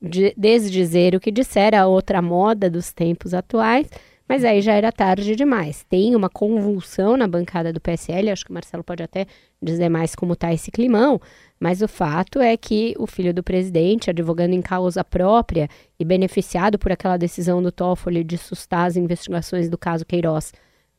de 0.00 0.32
desdizer 0.36 1.16
o 1.16 1.20
que 1.20 1.32
dissera 1.32 1.80
a 1.80 1.86
outra 1.88 2.22
moda 2.22 2.70
dos 2.70 2.92
tempos 2.92 3.34
atuais 3.34 3.88
Mas 4.28 4.44
aí 4.44 4.60
já 4.60 4.74
era 4.74 4.92
tarde 4.92 5.34
demais. 5.34 5.84
Tem 5.88 6.14
uma 6.14 6.28
convulsão 6.28 7.16
na 7.16 7.26
bancada 7.26 7.72
do 7.72 7.80
PSL, 7.80 8.30
acho 8.30 8.44
que 8.44 8.50
o 8.50 8.54
Marcelo 8.54 8.84
pode 8.84 9.02
até 9.02 9.26
dizer 9.60 9.88
mais 9.88 10.14
como 10.14 10.34
está 10.34 10.52
esse 10.52 10.70
climão, 10.70 11.20
mas 11.58 11.80
o 11.80 11.88
fato 11.88 12.38
é 12.40 12.56
que 12.56 12.94
o 12.98 13.06
filho 13.06 13.32
do 13.32 13.42
presidente, 13.42 14.10
advogando 14.10 14.54
em 14.54 14.60
causa 14.60 15.02
própria 15.02 15.68
e 15.98 16.04
beneficiado 16.04 16.78
por 16.78 16.92
aquela 16.92 17.16
decisão 17.16 17.62
do 17.62 17.72
Toffoli 17.72 18.22
de 18.22 18.36
sustar 18.36 18.86
as 18.86 18.96
investigações 18.96 19.68
do 19.68 19.78
caso 19.78 20.04
Queiroz, 20.04 20.52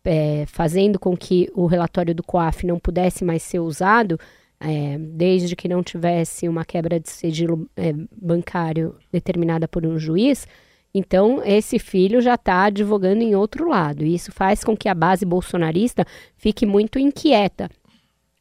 é, 0.04 0.46
fazendo 0.48 0.98
com 0.98 1.16
que 1.16 1.50
o 1.54 1.68
relatório 1.68 2.16
do 2.16 2.24
COAF 2.24 2.66
não 2.66 2.80
pudesse 2.80 3.24
mais 3.24 3.44
ser 3.44 3.60
usado, 3.60 4.20
é, 4.60 4.98
desde 4.98 5.56
que 5.56 5.68
não 5.68 5.84
tivesse 5.84 6.50
uma 6.50 6.66
quebra 6.66 7.00
de 7.00 7.10
sigilo 7.10 7.70
é, 7.78 7.94
bancário 8.20 8.96
determinada 9.12 9.68
por 9.68 9.86
um 9.86 9.98
juiz, 9.98 10.48
então 10.94 11.42
esse 11.46 11.80
filho 11.80 12.22
já 12.22 12.36
está 12.36 12.64
advogando 12.64 13.22
em 13.22 13.36
outro 13.36 13.68
lado. 13.68 14.04
E 14.04 14.16
isso 14.16 14.32
faz 14.32 14.64
com 14.64 14.76
que 14.76 14.90
a 14.90 14.94
base 14.94 15.26
bolsonarista 15.26 16.06
fique 16.38 16.66
muito 16.66 16.98
inquieta 16.98 17.70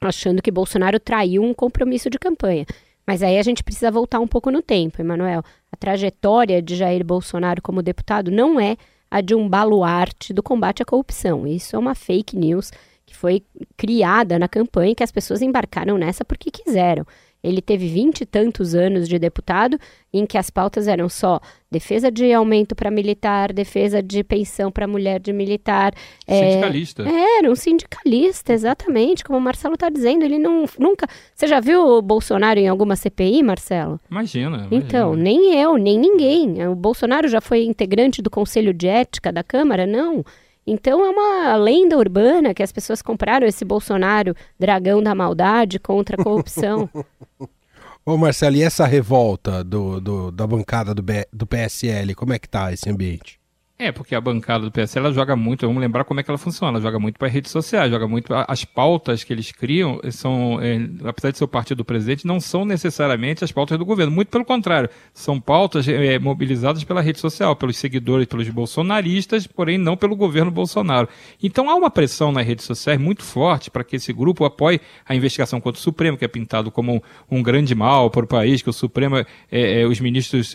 achando 0.01 0.43
que 0.43 0.51
Bolsonaro 0.51 1.01
traiu 1.01 1.43
um 1.43 1.53
compromisso 1.53 2.09
de 2.09 2.19
campanha. 2.19 2.65
Mas 3.07 3.23
aí 3.23 3.39
a 3.39 3.43
gente 3.43 3.65
precisa 3.65 3.91
voltar 3.91 4.21
um 4.21 4.27
pouco 4.27 4.51
no 4.51 4.63
tempo, 4.63 5.01
Emanuel. 5.01 5.43
A 5.73 5.77
trajetória 5.77 6.61
de 6.61 6.77
Jair 6.77 7.05
Bolsonaro 7.05 7.63
como 7.63 7.83
deputado 7.83 8.31
não 8.31 8.61
é 8.61 8.77
a 9.11 9.21
de 9.21 9.35
um 9.35 9.49
baluarte 9.49 10.33
do 10.33 10.43
combate 10.43 10.83
à 10.83 10.85
corrupção. 10.85 11.47
Isso 11.47 11.75
é 11.75 11.79
uma 11.79 11.95
fake 11.95 12.37
news 12.37 12.71
que 13.07 13.17
foi 13.17 13.43
criada 13.77 14.39
na 14.39 14.47
campanha 14.47 14.93
e 14.93 14.95
que 14.95 15.03
as 15.03 15.11
pessoas 15.11 15.41
embarcaram 15.41 15.97
nessa 15.97 16.25
porque 16.25 16.51
quiseram. 16.51 17.07
Ele 17.43 17.63
teve 17.63 17.87
vinte 17.87 18.23
e 18.23 18.27
tantos 18.27 18.75
anos 18.75 19.09
de 19.09 19.19
deputado 19.19 19.79
em 20.13 20.27
que 20.27 20.37
as 20.37 20.51
pautas 20.51 20.89
eram 20.89 21.09
só 21.09 21.41
defesa 21.71 22.11
de 22.11 22.33
aumento 22.33 22.75
para 22.75 22.91
militar, 22.91 23.53
defesa 23.53 24.03
de 24.03 24.25
pensão 24.25 24.73
para 24.73 24.87
mulher 24.87 25.21
de 25.21 25.33
militar. 25.33 25.95
É, 26.27 26.51
sindicalista. 26.51 27.03
É, 27.09 27.39
era 27.39 27.51
um 27.51 27.55
sindicalista, 27.55 28.53
exatamente, 28.53 29.23
como 29.23 29.39
o 29.39 29.41
Marcelo 29.41 29.75
está 29.75 29.89
dizendo. 29.89 30.25
Ele 30.25 30.39
não, 30.39 30.65
nunca. 30.79 31.07
Você 31.35 31.47
já 31.47 31.61
viu 31.61 31.81
o 31.81 32.03
Bolsonaro 32.03 32.59
em 32.59 32.69
alguma 32.69 32.97
CPI, 32.97 33.43
Marcelo? 33.43 34.01
Imagina. 34.11 34.57
imagina. 34.57 34.75
Então, 34.75 35.15
nem 35.15 35.61
eu, 35.61 35.77
nem 35.77 35.99
ninguém. 35.99 36.67
O 36.67 36.75
Bolsonaro 36.75 37.29
já 37.29 37.41
foi 37.41 37.65
integrante 37.65 38.21
do 38.21 38.31
Conselho 38.31 38.75
de 38.75 38.89
Ética 38.89 39.33
da 39.33 39.45
Câmara? 39.45 39.87
Não. 39.87 40.25
Então 40.71 41.03
é 41.03 41.09
uma 41.09 41.57
lenda 41.57 41.97
urbana 41.97 42.53
que 42.53 42.63
as 42.63 42.71
pessoas 42.71 43.01
compraram 43.01 43.47
esse 43.47 43.65
Bolsonaro, 43.65 44.37
dragão 44.59 45.03
da 45.03 45.15
maldade 45.15 45.79
contra 45.79 46.21
a 46.21 46.23
corrupção. 46.23 46.91
Ô 48.05 48.19
Marcelo, 48.19 48.57
e 48.57 48.63
essa 48.63 48.87
revolta 48.87 49.65
do, 49.65 49.99
do 49.99 50.31
da 50.31 50.47
bancada 50.47 50.95
do, 50.95 51.03
B, 51.03 51.27
do 51.33 51.47
PSL, 51.47 52.15
como 52.15 52.35
é 52.35 52.39
que 52.39 52.49
tá 52.49 52.71
esse 52.71 52.89
ambiente? 52.91 53.38
É, 53.81 53.93
porque 53.93 54.13
a 54.13 54.21
bancada 54.21 54.65
do 54.65 54.73
PSL 54.73 55.07
ela 55.07 55.15
joga 55.15 55.37
muito, 55.37 55.65
vamos 55.65 55.81
lembrar 55.81 56.03
como 56.03 56.19
é 56.19 56.23
que 56.25 56.29
ela 56.29 56.37
funciona, 56.37 56.73
ela 56.73 56.81
joga 56.81 56.99
muito 56.99 57.17
para 57.17 57.29
redes 57.29 57.53
sociais, 57.53 57.89
joga 57.89 58.09
muito 58.09 58.35
as 58.35 58.65
pautas 58.65 59.23
que 59.23 59.33
eles 59.33 59.53
criam 59.53 60.01
são, 60.11 60.61
é, 60.61 60.81
apesar 61.05 61.31
de 61.31 61.39
ser 61.39 61.45
o 61.45 61.49
partido 61.49 61.79
do 61.79 61.85
presidente, 61.85 62.27
não 62.27 62.41
são 62.41 62.65
necessariamente 62.65 63.45
as 63.45 63.53
pautas 63.53 63.79
do 63.79 63.85
governo, 63.85 64.11
muito 64.11 64.31
pelo 64.31 64.45
contrário, 64.45 64.91
são 65.15 65.41
pautas 65.41 65.87
é, 65.87 66.19
mobilizadas 66.19 66.83
pela 66.83 67.01
rede 67.01 67.21
social, 67.21 67.55
pelos 67.55 67.77
seguidores, 67.77 68.27
pelos 68.27 68.49
bolsonaristas, 68.49 69.47
porém 69.47 69.79
não 69.79 69.97
pelo 69.97 70.17
governo 70.17 70.51
Bolsonaro. 70.51 71.09
Então 71.41 71.71
há 71.71 71.77
uma 71.77 71.89
pressão 71.89 72.33
nas 72.33 72.45
redes 72.45 72.65
sociais 72.65 73.01
muito 73.01 73.23
forte 73.23 73.71
para 73.71 73.85
que 73.85 73.95
esse 73.95 74.13
grupo 74.13 74.45
apoie 74.45 74.81
a 75.07 75.15
investigação 75.15 75.61
contra 75.61 75.79
o 75.79 75.83
Supremo, 75.83 76.19
que 76.19 76.25
é 76.25 76.29
pintado 76.29 76.73
como 76.73 76.97
um, 77.31 77.39
um 77.39 77.43
grande 77.45 77.77
mal 77.77 78.11
para 78.11 78.25
o 78.25 78.29
país, 78.29 78.61
que 78.61 78.71
o 78.71 78.73
Supremo, 78.73 79.25
é, 79.53 79.87
os 79.87 80.01
ministros 80.01 80.53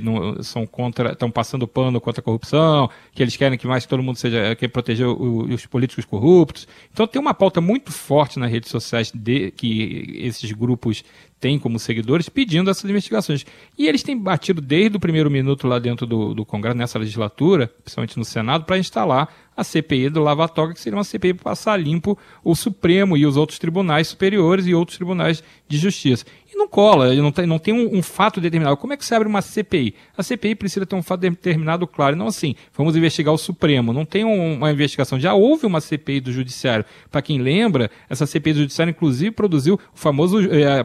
não, 0.00 0.40
são 0.44 0.64
contra, 0.64 1.10
estão 1.10 1.28
passando 1.28 1.66
pano 1.66 2.00
contra 2.00 2.20
a 2.20 2.24
corrupção 2.24 2.51
corrupção, 2.52 2.90
que 3.14 3.22
eles 3.22 3.36
querem 3.36 3.58
que 3.58 3.66
mais 3.66 3.86
todo 3.86 4.02
mundo 4.02 4.16
seja, 4.16 4.54
quer 4.54 4.68
proteger 4.68 5.06
o, 5.06 5.44
os 5.52 5.66
políticos 5.66 6.04
corruptos. 6.04 6.68
Então 6.92 7.06
tem 7.06 7.20
uma 7.20 7.34
pauta 7.34 7.60
muito 7.60 7.90
forte 7.90 8.38
nas 8.38 8.50
redes 8.50 8.70
sociais 8.70 9.10
de, 9.14 9.50
que 9.52 10.18
esses 10.18 10.52
grupos 10.52 11.02
têm 11.40 11.58
como 11.58 11.78
seguidores 11.78 12.28
pedindo 12.28 12.70
essas 12.70 12.88
investigações. 12.88 13.44
E 13.76 13.88
eles 13.88 14.02
têm 14.02 14.16
batido 14.16 14.60
desde 14.60 14.96
o 14.96 15.00
primeiro 15.00 15.30
minuto 15.30 15.66
lá 15.66 15.78
dentro 15.78 16.06
do, 16.06 16.34
do 16.34 16.44
Congresso, 16.44 16.76
nessa 16.76 16.98
legislatura, 16.98 17.66
principalmente 17.82 18.16
no 18.16 18.24
Senado, 18.24 18.64
para 18.64 18.78
instalar 18.78 19.28
a 19.56 19.64
CPI 19.64 20.08
do 20.08 20.22
Lava 20.22 20.48
Toga, 20.48 20.72
que 20.72 20.80
seria 20.80 20.96
uma 20.96 21.04
CPI 21.04 21.34
para 21.34 21.44
passar 21.44 21.76
limpo 21.76 22.16
o 22.44 22.54
Supremo 22.54 23.16
e 23.16 23.26
os 23.26 23.36
outros 23.36 23.58
tribunais 23.58 24.08
superiores 24.08 24.66
e 24.66 24.74
outros 24.74 24.96
tribunais 24.96 25.42
de 25.68 25.76
justiça. 25.78 26.24
E 26.52 26.56
não 26.56 26.68
cola, 26.68 27.14
não 27.14 27.32
tem, 27.32 27.46
não 27.46 27.58
tem 27.58 27.72
um, 27.72 27.96
um, 27.96 28.02
fato 28.02 28.38
determinado. 28.38 28.76
Como 28.76 28.92
é 28.92 28.96
que 28.96 29.06
se 29.06 29.14
abre 29.14 29.26
uma 29.26 29.40
CPI? 29.40 29.94
A 30.16 30.22
CPI 30.22 30.54
precisa 30.54 30.84
ter 30.84 30.94
um 30.94 31.02
fato 31.02 31.20
determinado 31.20 31.86
claro. 31.86 32.14
Não 32.14 32.26
assim, 32.26 32.54
vamos 32.76 32.94
investigar 32.94 33.32
o 33.32 33.38
Supremo. 33.38 33.90
Não 33.90 34.04
tem 34.04 34.22
um, 34.22 34.56
uma 34.56 34.70
investigação. 34.70 35.18
Já 35.18 35.32
houve 35.32 35.64
uma 35.64 35.80
CPI 35.80 36.20
do 36.20 36.30
Judiciário. 36.30 36.84
Para 37.10 37.22
quem 37.22 37.40
lembra, 37.40 37.90
essa 38.08 38.26
CPI 38.26 38.52
do 38.52 38.58
Judiciário, 38.60 38.90
inclusive, 38.90 39.30
produziu 39.30 39.74
o 39.76 39.98
famoso 39.98 40.40
é, 40.40 40.84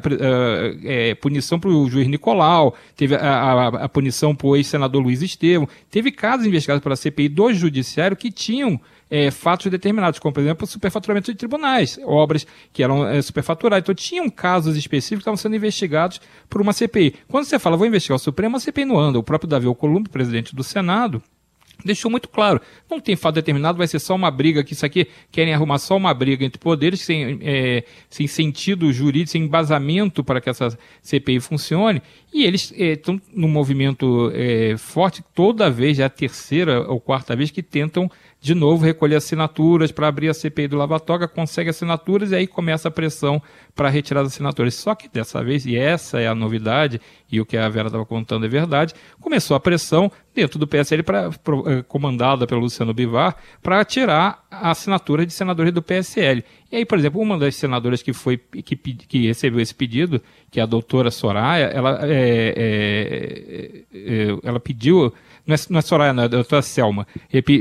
é, 0.85 1.15
punição 1.15 1.59
para 1.59 1.69
o 1.69 1.89
juiz 1.89 2.07
Nicolau, 2.07 2.73
teve 2.95 3.15
a, 3.15 3.19
a, 3.19 3.67
a 3.67 3.89
punição 3.89 4.33
para 4.33 4.47
o 4.47 4.55
ex-senador 4.55 5.03
Luiz 5.03 5.21
Estevam. 5.21 5.67
Teve 5.91 6.11
casos 6.11 6.45
investigados 6.45 6.81
pela 6.81 6.95
CPI 6.95 7.27
do 7.27 7.53
Judiciário 7.53 8.15
que 8.15 8.31
tinham 8.31 8.79
é, 9.09 9.31
fatos 9.31 9.67
determinados, 9.71 10.19
como 10.19 10.33
por 10.33 10.41
exemplo 10.41 10.67
superfaturamento 10.67 11.31
de 11.31 11.37
tribunais, 11.37 11.99
obras 12.03 12.45
que 12.73 12.83
eram 12.83 13.07
é, 13.07 13.21
superfaturadas. 13.21 13.83
Então 13.83 13.95
tinham 13.95 14.29
casos 14.29 14.75
específicos 14.75 15.19
que 15.19 15.21
estavam 15.21 15.37
sendo 15.37 15.55
investigados 15.55 16.19
por 16.49 16.61
uma 16.61 16.73
CPI. 16.73 17.15
Quando 17.27 17.45
você 17.45 17.59
fala, 17.59 17.77
vou 17.77 17.87
investigar 17.87 18.15
o 18.15 18.19
Supremo, 18.19 18.57
a 18.57 18.59
CPI 18.59 18.85
não 18.85 18.99
anda. 18.99 19.19
O 19.19 19.23
próprio 19.23 19.49
Davi 19.49 19.67
Alcolumbre, 19.67 20.11
presidente 20.11 20.55
do 20.55 20.63
Senado, 20.63 21.21
deixou 21.83 22.09
muito 22.09 22.27
claro. 22.29 22.61
Não 22.89 22.99
tem 22.99 23.15
fato 23.15 23.35
determinado, 23.35 23.77
vai 23.77 23.87
ser 23.87 23.99
só 23.99 24.15
uma 24.15 24.31
briga, 24.31 24.63
que 24.63 24.73
isso 24.73 24.85
aqui 24.85 25.07
querem 25.31 25.53
arrumar 25.53 25.77
só 25.77 25.95
uma 25.95 26.13
briga 26.13 26.45
entre 26.45 26.59
poderes, 26.59 27.01
sem, 27.01 27.39
é, 27.41 27.83
sem 28.09 28.27
sentido 28.27 28.91
jurídico, 28.91 29.31
sem 29.31 29.43
embasamento 29.43 30.23
para 30.23 30.41
que 30.41 30.49
essa 30.49 30.77
CPI 31.01 31.39
funcione. 31.39 32.01
E 32.33 32.43
eles 32.43 32.71
estão 32.75 33.15
é, 33.15 33.19
num 33.33 33.47
movimento 33.47 34.31
é, 34.33 34.75
forte, 34.77 35.23
toda 35.33 35.69
vez, 35.69 35.99
é 35.99 36.03
a 36.03 36.09
terceira 36.09 36.81
ou 36.89 36.99
quarta 36.99 37.35
vez 37.35 37.51
que 37.51 37.63
tentam 37.63 38.09
de 38.39 38.53
novo 38.53 38.85
recolher 38.85 39.15
assinaturas 39.15 39.91
para 39.91 40.07
abrir 40.07 40.29
a 40.29 40.33
CPI 40.33 40.67
do 40.67 40.77
Lava 40.77 40.99
Toga, 40.99 41.27
consegue 41.27 41.69
assinaturas 41.69 42.31
e 42.31 42.35
aí 42.35 42.47
começa 42.47 42.87
a 42.87 42.91
pressão 42.91 43.41
para 43.75 43.89
retirar 43.89 44.21
as 44.21 44.27
assinaturas. 44.27 44.75
Só 44.75 44.93
que 44.93 45.09
dessa 45.09 45.43
vez, 45.43 45.65
e 45.65 45.75
essa 45.75 46.19
é 46.19 46.27
a 46.27 46.35
novidade, 46.35 47.01
e 47.31 47.41
o 47.41 47.45
que 47.45 47.57
a 47.57 47.67
Vera 47.67 47.87
estava 47.87 48.05
contando 48.05 48.45
é 48.45 48.49
verdade, 48.49 48.93
começou 49.19 49.55
a 49.57 49.59
pressão 49.59 50.11
dentro 50.33 50.59
do 50.59 50.67
PSL, 50.67 51.01
pra, 51.01 51.29
eh, 51.65 51.83
comandada 51.87 52.45
pelo 52.45 52.61
Luciano 52.61 52.93
Bivar, 52.93 53.35
para 53.61 53.83
tirar 53.83 54.45
a 54.51 54.69
assinatura 54.69 55.25
de 55.25 55.33
senadores 55.33 55.73
do 55.73 55.81
PSL. 55.81 56.43
E 56.71 56.75
aí, 56.75 56.85
por 56.85 56.97
exemplo, 56.99 57.19
uma 57.19 57.37
das 57.37 57.55
senadoras 57.55 58.03
que 58.03 58.13
foi 58.13 58.37
que, 58.37 58.75
que 58.75 59.27
recebeu 59.27 59.59
esse 59.59 59.73
pedido, 59.73 60.21
que 60.51 60.59
é 60.59 60.63
a 60.63 60.67
doutora 60.67 61.09
Soraya, 61.09 61.65
ela, 61.65 61.99
é, 62.03 62.53
é, 62.55 63.83
é, 63.93 64.37
ela 64.43 64.59
pediu 64.59 65.11
não 65.47 65.55
é, 65.55 65.57
não 65.69 65.79
é 65.79 65.81
Soraya, 65.81 66.13
não, 66.13 66.23
é 66.23 66.55
a 66.55 66.61
Selma, 66.61 67.07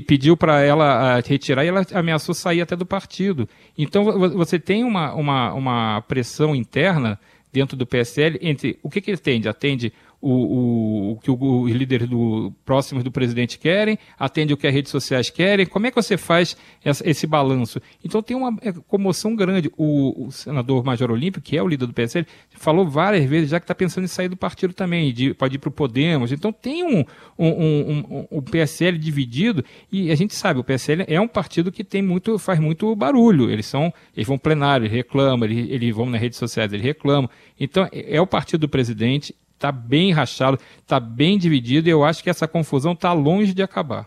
pediu 0.07 0.37
para 0.37 0.61
ela 0.61 1.21
retirar 1.21 1.65
e 1.65 1.69
ela 1.69 1.87
ameaçou 1.95 2.35
sair 2.35 2.61
até 2.61 2.75
do 2.75 2.85
partido. 2.85 3.49
Então 3.79 4.05
você 4.31 4.59
tem 4.59 4.83
uma, 4.85 5.15
uma, 5.15 5.53
uma 5.55 6.01
pressão 6.03 6.55
interna 6.55 7.19
dentro 7.53 7.77
do 7.77 7.87
PSL 7.87 8.39
entre 8.43 8.79
o 8.83 8.91
que, 8.91 9.01
que 9.01 9.11
ele 9.11 9.19
atende? 9.19 9.49
Atende 9.49 9.93
o, 10.21 11.13
o, 11.13 11.17
que 11.17 11.31
os 11.31 11.71
líderes 11.71 12.09
do, 12.09 12.53
próximos 12.65 13.05
do 13.05 13.11
presidente 13.11 13.59
querem, 13.59 13.99
atende 14.19 14.53
o 14.53 14.57
que 14.57 14.67
as 14.67 14.73
redes 14.73 14.91
sociais 14.91 15.31
querem. 15.31 15.67
Como 15.67 15.87
é 15.87 15.91
que 15.91 15.97
você 15.97 16.17
faz 16.17 16.57
essa, 16.85 17.09
esse 17.09 17.27
balanço? 17.27 17.81
Então 18.05 18.23
tem 18.23 18.37
uma 18.37 18.57
é, 18.63 18.73
comoção 18.73 19.37
grande. 19.37 19.71
O, 19.77 20.27
o, 20.27 20.33
senador 20.33 20.85
Major 20.85 21.11
Olímpio, 21.11 21.43
que 21.43 21.57
é 21.57 21.63
o 21.63 21.69
líder 21.69 21.87
do 21.87 21.93
PSL, 21.93 22.27
falou 22.51 22.89
várias 22.89 23.25
vezes 23.25 23.51
já 23.51 23.61
que 23.61 23.65
está 23.65 23.75
pensando 23.75 24.05
em 24.05 24.09
sair 24.09 24.29
do 24.29 24.37
partido 24.37 24.73
também, 24.73 25.13
de, 25.13 25.35
pode 25.35 25.57
ir 25.57 25.59
para 25.59 25.69
o 25.69 25.73
Podemos. 25.73 26.33
Então 26.33 26.53
tem 26.53 26.85
um, 26.85 27.05
um, 27.39 27.49
um, 27.49 28.27
um, 28.33 28.43
PSL 28.43 28.99
dividido 28.99 29.65
e 29.93 30.11
a 30.11 30.15
gente 30.15 30.35
sabe, 30.35 30.61
o 30.61 30.65
PSL 30.65 31.05
é 31.07 31.21
um 31.21 31.29
partido 31.29 31.71
que 31.71 31.85
tem 31.85 32.03
muito, 32.03 32.39
faz 32.39 32.59
muito 32.59 32.95
barulho. 32.97 33.51
Eles 33.51 33.67
são, 33.67 33.93
eles 34.15 34.27
vão 34.27 34.39
plenário, 34.39 34.85
eles 34.85 34.93
reclamam, 34.93 35.47
eles, 35.47 35.71
eles 35.71 35.95
vão 35.95 36.07
nas 36.07 36.21
redes 36.21 36.39
sociais, 36.39 36.73
eles 36.73 36.85
reclamam. 36.85 37.29
Então 37.59 37.89
é, 37.93 38.17
é 38.17 38.21
o 38.21 38.27
partido 38.27 38.63
do 38.63 38.69
presidente, 38.69 39.35
está 39.57 39.73
bem 39.73 40.13
rachado, 40.13 40.59
está 40.81 41.01
bem 41.01 41.37
dividido 41.39 41.89
e 41.89 41.91
eu 41.91 42.05
acho 42.05 42.23
que 42.23 42.31
essa 42.31 42.47
confusão 42.47 42.93
está 42.93 43.13
longe 43.13 43.53
de 43.53 43.63
acabar. 43.63 44.07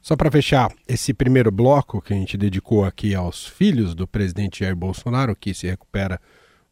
Só 0.00 0.16
para 0.16 0.30
fechar 0.30 0.72
esse 0.86 1.12
primeiro 1.12 1.50
bloco 1.50 2.00
que 2.00 2.14
a 2.14 2.16
gente 2.16 2.38
dedicou 2.38 2.84
aqui 2.84 3.14
aos 3.14 3.44
filhos 3.44 3.94
do 3.94 4.06
presidente 4.06 4.60
Jair 4.60 4.76
Bolsonaro, 4.76 5.34
que 5.34 5.52
se 5.52 5.66
recupera 5.66 6.20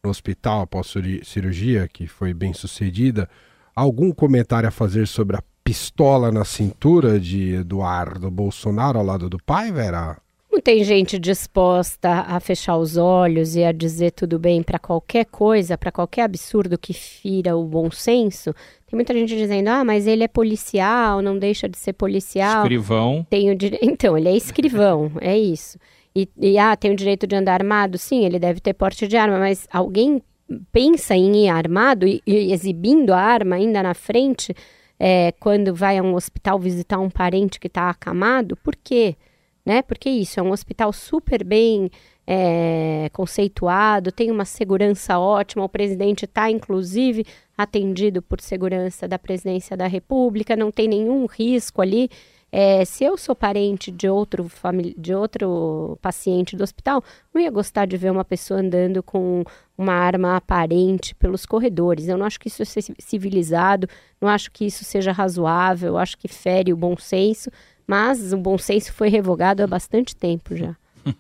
no 0.02 0.10
hospital 0.10 0.62
após 0.62 0.94
cirurgia, 1.24 1.88
que 1.88 2.06
foi 2.06 2.32
bem 2.32 2.52
sucedida, 2.52 3.28
algum 3.74 4.12
comentário 4.12 4.68
a 4.68 4.72
fazer 4.72 5.08
sobre 5.08 5.36
a 5.36 5.42
pistola 5.64 6.30
na 6.30 6.44
cintura 6.44 7.18
de 7.18 7.54
Eduardo 7.54 8.30
Bolsonaro 8.30 8.98
ao 8.98 9.04
lado 9.04 9.28
do 9.28 9.38
pai, 9.42 9.72
Vera? 9.72 10.16
Como 10.54 10.62
tem 10.62 10.84
gente 10.84 11.18
disposta 11.18 12.08
a 12.28 12.38
fechar 12.38 12.76
os 12.76 12.96
olhos 12.96 13.56
e 13.56 13.64
a 13.64 13.72
dizer 13.72 14.12
tudo 14.12 14.38
bem 14.38 14.62
para 14.62 14.78
qualquer 14.78 15.24
coisa, 15.24 15.76
para 15.76 15.90
qualquer 15.90 16.22
absurdo 16.22 16.78
que 16.78 16.92
fira 16.92 17.56
o 17.56 17.64
bom 17.64 17.90
senso, 17.90 18.54
tem 18.86 18.96
muita 18.96 19.12
gente 19.12 19.36
dizendo: 19.36 19.66
ah, 19.66 19.84
mas 19.84 20.06
ele 20.06 20.22
é 20.22 20.28
policial, 20.28 21.20
não 21.20 21.36
deixa 21.36 21.68
de 21.68 21.76
ser 21.76 21.94
policial. 21.94 22.62
Escrivão. 22.62 23.26
Tem 23.28 23.50
o 23.50 23.56
dire... 23.56 23.80
Então, 23.82 24.16
ele 24.16 24.28
é 24.28 24.36
escrivão, 24.36 25.10
é 25.20 25.36
isso. 25.36 25.76
E, 26.14 26.28
e, 26.40 26.56
ah, 26.56 26.76
tem 26.76 26.92
o 26.92 26.96
direito 26.96 27.26
de 27.26 27.34
andar 27.34 27.54
armado? 27.54 27.98
Sim, 27.98 28.24
ele 28.24 28.38
deve 28.38 28.60
ter 28.60 28.74
porte 28.74 29.08
de 29.08 29.16
arma, 29.16 29.40
mas 29.40 29.66
alguém 29.72 30.22
pensa 30.70 31.16
em 31.16 31.46
ir 31.46 31.48
armado 31.48 32.06
e, 32.06 32.22
e 32.24 32.52
exibindo 32.52 33.10
a 33.10 33.18
arma 33.18 33.56
ainda 33.56 33.82
na 33.82 33.92
frente 33.92 34.54
é, 35.00 35.32
quando 35.40 35.74
vai 35.74 35.98
a 35.98 36.02
um 36.04 36.14
hospital 36.14 36.60
visitar 36.60 37.00
um 37.00 37.10
parente 37.10 37.58
que 37.58 37.66
está 37.66 37.90
acamado? 37.90 38.54
Por 38.54 38.76
quê? 38.76 39.16
Né? 39.64 39.80
Porque 39.82 40.10
isso 40.10 40.38
é 40.38 40.42
um 40.42 40.50
hospital 40.50 40.92
super 40.92 41.42
bem 41.42 41.90
é, 42.26 43.08
conceituado, 43.12 44.12
tem 44.12 44.30
uma 44.30 44.44
segurança 44.44 45.18
ótima, 45.18 45.64
o 45.64 45.68
presidente 45.68 46.24
está, 46.24 46.50
inclusive, 46.50 47.24
atendido 47.56 48.20
por 48.22 48.40
segurança 48.40 49.06
da 49.06 49.18
presidência 49.18 49.76
da 49.76 49.86
República, 49.86 50.56
não 50.56 50.70
tem 50.70 50.88
nenhum 50.88 51.26
risco 51.26 51.80
ali. 51.80 52.10
É, 52.56 52.84
se 52.84 53.02
eu 53.02 53.18
sou 53.18 53.34
parente 53.34 53.90
de 53.90 54.08
outro, 54.08 54.48
de 54.96 55.12
outro 55.12 55.98
paciente 56.00 56.54
do 56.54 56.62
hospital, 56.62 57.02
não 57.34 57.42
ia 57.42 57.50
gostar 57.50 57.84
de 57.84 57.96
ver 57.96 58.12
uma 58.12 58.24
pessoa 58.24 58.60
andando 58.60 59.02
com 59.02 59.42
uma 59.76 59.92
arma 59.92 60.36
aparente 60.36 61.16
pelos 61.16 61.44
corredores. 61.44 62.06
Eu 62.06 62.16
não 62.16 62.24
acho 62.24 62.38
que 62.38 62.46
isso 62.46 62.64
seja 62.64 62.94
civilizado, 63.00 63.88
não 64.20 64.28
acho 64.28 64.52
que 64.52 64.64
isso 64.64 64.84
seja 64.84 65.10
razoável, 65.10 65.98
acho 65.98 66.16
que 66.16 66.28
fere 66.28 66.72
o 66.72 66.76
bom 66.76 66.96
senso, 66.96 67.50
mas 67.86 68.32
o 68.32 68.36
bom 68.36 68.58
senso 68.58 68.92
foi 68.92 69.08
revogado 69.08 69.62
há 69.62 69.66
bastante 69.66 70.14
tempo 70.14 70.56
já. 70.56 70.74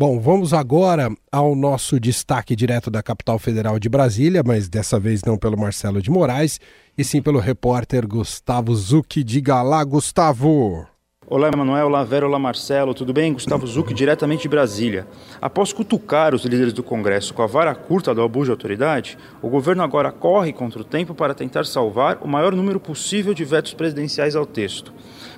Bom, 0.00 0.18
vamos 0.18 0.54
agora 0.54 1.14
ao 1.30 1.54
nosso 1.54 2.00
destaque 2.00 2.56
direto 2.56 2.90
da 2.90 3.02
capital 3.02 3.38
federal 3.38 3.78
de 3.78 3.86
Brasília, 3.86 4.42
mas 4.42 4.66
dessa 4.66 4.98
vez 4.98 5.20
não 5.22 5.36
pelo 5.36 5.58
Marcelo 5.58 6.00
de 6.00 6.10
Moraes, 6.10 6.58
e 6.96 7.04
sim 7.04 7.20
pelo 7.20 7.38
repórter 7.38 8.08
Gustavo 8.08 8.74
Zucchi. 8.74 9.22
Diga 9.22 9.60
lá, 9.60 9.84
Gustavo! 9.84 10.89
Olá, 11.32 11.46
Emanuel, 11.46 11.86
olá, 11.86 12.02
Vera, 12.02 12.26
olá, 12.26 12.40
Marcelo, 12.40 12.92
tudo 12.92 13.12
bem? 13.12 13.32
Gustavo 13.32 13.64
Zucchi, 13.64 13.94
diretamente 13.94 14.42
de 14.42 14.48
Brasília. 14.48 15.06
Após 15.40 15.72
cutucar 15.72 16.34
os 16.34 16.44
líderes 16.44 16.72
do 16.72 16.82
Congresso 16.82 17.32
com 17.32 17.40
a 17.40 17.46
vara 17.46 17.72
curta 17.72 18.12
do 18.12 18.20
abuso 18.20 18.46
de 18.46 18.50
autoridade, 18.50 19.16
o 19.40 19.48
governo 19.48 19.84
agora 19.84 20.10
corre 20.10 20.52
contra 20.52 20.80
o 20.80 20.84
tempo 20.84 21.14
para 21.14 21.32
tentar 21.32 21.64
salvar 21.66 22.18
o 22.20 22.26
maior 22.26 22.52
número 22.52 22.80
possível 22.80 23.32
de 23.32 23.44
vetos 23.44 23.72
presidenciais 23.72 24.34
ao 24.34 24.44
texto. 24.44 24.92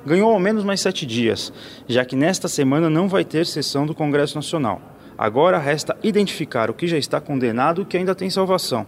Ganhou 0.07 0.33
ao 0.33 0.41
menos 0.41 0.65
mais 0.65 0.81
sete 0.81 1.05
dias, 1.05 1.53
já 1.87 2.07
que 2.07 2.17
nesta 2.17 2.49
semana 2.49 2.89
não 2.89 3.07
vai 3.07 3.23
ter 3.23 3.45
sessão 3.45 3.85
do 3.85 3.95
Congresso 3.95 4.35
Nacional. 4.35 4.81
Agora 5.19 5.59
resta 5.59 5.95
identificar 6.03 6.71
o 6.71 6.75
que 6.75 6.87
já 6.87 6.97
está 6.97 7.21
condenado 7.21 7.83
e 7.83 7.85
o 7.85 7.87
que 7.87 7.99
ainda 7.99 8.15
tem 8.15 8.31
salvação. 8.31 8.87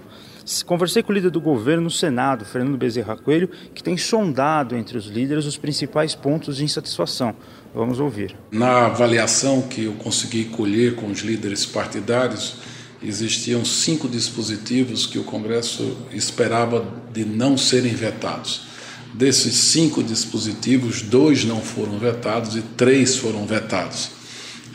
Conversei 0.67 1.03
com 1.03 1.11
o 1.11 1.15
líder 1.15 1.31
do 1.31 1.41
governo 1.41 1.85
no 1.85 1.91
Senado, 1.91 2.45
Fernando 2.45 2.77
Bezerra 2.77 3.17
Coelho, 3.17 3.49
que 3.75 3.83
tem 3.83 3.97
sondado 3.97 4.77
entre 4.77 4.99
os 4.99 5.07
líderes 5.07 5.47
os 5.47 5.57
principais 5.57 6.15
pontos 6.15 6.59
de 6.59 6.65
insatisfação. 6.65 7.35
Vamos 7.75 7.99
ouvir. 7.99 8.37
Na 8.51 8.87
avaliação 8.87 9.63
que 9.63 9.85
eu 9.85 9.93
consegui 9.95 10.45
colher 10.45 10.97
com 10.97 11.07
os 11.07 11.21
líderes 11.21 11.65
partidários, 11.65 12.57
existiam 13.03 13.65
cinco 13.65 14.07
dispositivos 14.07 15.07
que 15.07 15.19
o 15.19 15.25
Congresso 15.25 15.97
esperava 16.13 16.87
de 17.13 17.25
não 17.25 17.57
serem 17.57 17.95
vetados. 17.95 18.67
Desses 19.15 19.55
cinco 19.55 20.03
dispositivos, 20.03 21.01
dois 21.01 21.45
não 21.45 21.61
foram 21.61 21.99
vetados 21.99 22.55
e 22.55 22.61
três 22.61 23.17
foram 23.17 23.47
vetados. 23.47 24.11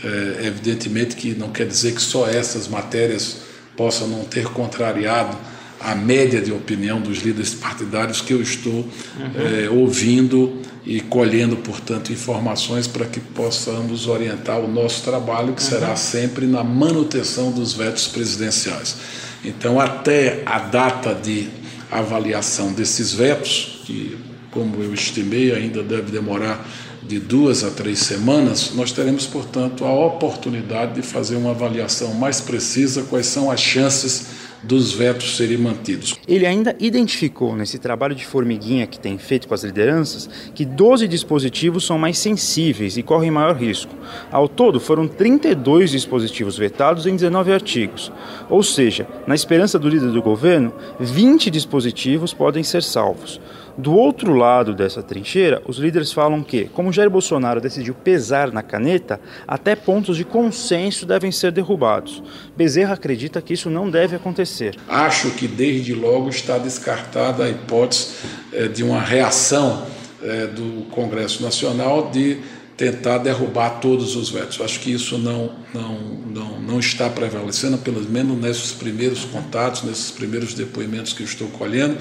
É, 0.03 0.47
evidentemente 0.47 1.15
que 1.15 1.35
não 1.35 1.49
quer 1.49 1.67
dizer 1.67 1.93
que 1.93 2.01
só 2.01 2.27
essas 2.27 2.67
matérias 2.67 3.37
possam 3.75 4.07
não 4.07 4.23
ter 4.23 4.45
contrariado 4.47 5.37
a 5.79 5.95
média 5.95 6.41
de 6.41 6.51
opinião 6.51 6.99
dos 6.99 7.19
líderes 7.19 7.53
partidários 7.53 8.21
que 8.21 8.33
eu 8.33 8.41
estou 8.41 8.73
uhum. 8.73 9.65
é, 9.65 9.69
ouvindo 9.69 10.59
e 10.85 10.99
colhendo, 11.01 11.55
portanto, 11.57 12.11
informações 12.11 12.87
para 12.87 13.05
que 13.05 13.19
possamos 13.19 14.07
orientar 14.07 14.59
o 14.59 14.67
nosso 14.67 15.03
trabalho, 15.03 15.53
que 15.53 15.61
uhum. 15.61 15.69
será 15.69 15.95
sempre 15.95 16.45
na 16.45 16.63
manutenção 16.63 17.51
dos 17.51 17.73
vetos 17.73 18.07
presidenciais. 18.07 18.97
Então, 19.43 19.79
até 19.79 20.41
a 20.45 20.59
data 20.59 21.13
de 21.13 21.47
avaliação 21.91 22.73
desses 22.73 23.13
vetos, 23.13 23.81
que, 23.85 24.17
como 24.51 24.81
eu 24.83 24.93
estimei, 24.93 25.53
ainda 25.53 25.81
deve 25.81 26.11
demorar 26.11 26.67
de 27.01 27.19
duas 27.19 27.63
a 27.63 27.71
três 27.71 27.99
semanas, 27.99 28.71
nós 28.75 28.91
teremos, 28.91 29.25
portanto, 29.25 29.85
a 29.85 29.93
oportunidade 29.93 30.95
de 30.95 31.01
fazer 31.01 31.37
uma 31.37 31.51
avaliação 31.51 32.13
mais 32.13 32.41
precisa 32.41 33.03
quais 33.03 33.25
são 33.25 33.49
as 33.49 33.59
chances 33.59 34.38
dos 34.63 34.91
vetos 34.91 35.37
serem 35.37 35.57
mantidos. 35.57 36.15
Ele 36.27 36.45
ainda 36.45 36.75
identificou 36.79 37.55
nesse 37.55 37.77
trabalho 37.77 38.15
de 38.15 38.25
formiguinha 38.25 38.87
que 38.87 38.99
tem 38.99 39.17
feito 39.17 39.47
com 39.47 39.53
as 39.53 39.63
lideranças 39.63 40.29
que 40.53 40.65
12 40.65 41.07
dispositivos 41.07 41.85
são 41.85 41.97
mais 41.97 42.17
sensíveis 42.17 42.97
e 42.97 43.03
correm 43.03 43.31
maior 43.31 43.55
risco. 43.55 43.93
Ao 44.31 44.47
todo, 44.47 44.79
foram 44.79 45.07
32 45.07 45.91
dispositivos 45.91 46.57
vetados 46.57 47.05
em 47.05 47.15
19 47.15 47.53
artigos. 47.53 48.11
Ou 48.49 48.63
seja, 48.63 49.07
na 49.25 49.35
esperança 49.35 49.79
do 49.79 49.89
líder 49.89 50.11
do 50.11 50.21
governo, 50.21 50.73
20 50.99 51.49
dispositivos 51.49 52.33
podem 52.33 52.63
ser 52.63 52.83
salvos. 52.83 53.39
Do 53.79 53.93
outro 53.93 54.33
lado 54.33 54.75
dessa 54.75 55.01
trincheira, 55.01 55.61
os 55.65 55.77
líderes 55.77 56.11
falam 56.11 56.43
que, 56.43 56.65
como 56.65 56.91
Jair 56.91 57.09
Bolsonaro 57.09 57.61
decidiu 57.61 57.93
pesar 57.93 58.51
na 58.51 58.61
caneta, 58.61 59.21
até 59.47 59.73
pontos 59.73 60.17
de 60.17 60.25
consenso 60.25 61.05
devem 61.05 61.31
ser 61.31 61.53
derrubados. 61.53 62.21
Bezerra 62.57 62.95
acredita 62.95 63.41
que 63.41 63.53
isso 63.53 63.69
não 63.69 63.89
deve 63.89 64.17
acontecer. 64.17 64.75
Acho 64.85 65.31
que 65.31 65.47
desde 65.47 65.93
logo 65.93 66.27
está 66.27 66.57
descartada 66.57 67.45
a 67.45 67.49
hipótese 67.49 68.15
eh, 68.51 68.67
de 68.67 68.83
uma 68.83 68.99
reação 68.99 69.85
eh, 70.21 70.47
do 70.47 70.85
Congresso 70.91 71.41
Nacional 71.41 72.09
de 72.11 72.37
tentar 72.75 73.19
derrubar 73.19 73.79
todos 73.79 74.13
os 74.17 74.29
vetos. 74.29 74.59
Acho 74.59 74.81
que 74.81 74.91
isso 74.91 75.17
não, 75.17 75.51
não, 75.73 75.95
não, 76.27 76.59
não 76.59 76.79
está 76.79 77.09
prevalecendo, 77.09 77.77
pelo 77.77 78.01
menos 78.01 78.37
nesses 78.37 78.73
primeiros 78.73 79.23
contatos, 79.23 79.83
nesses 79.83 80.11
primeiros 80.11 80.53
depoimentos 80.53 81.13
que 81.13 81.23
estou 81.23 81.47
colhendo 81.47 81.97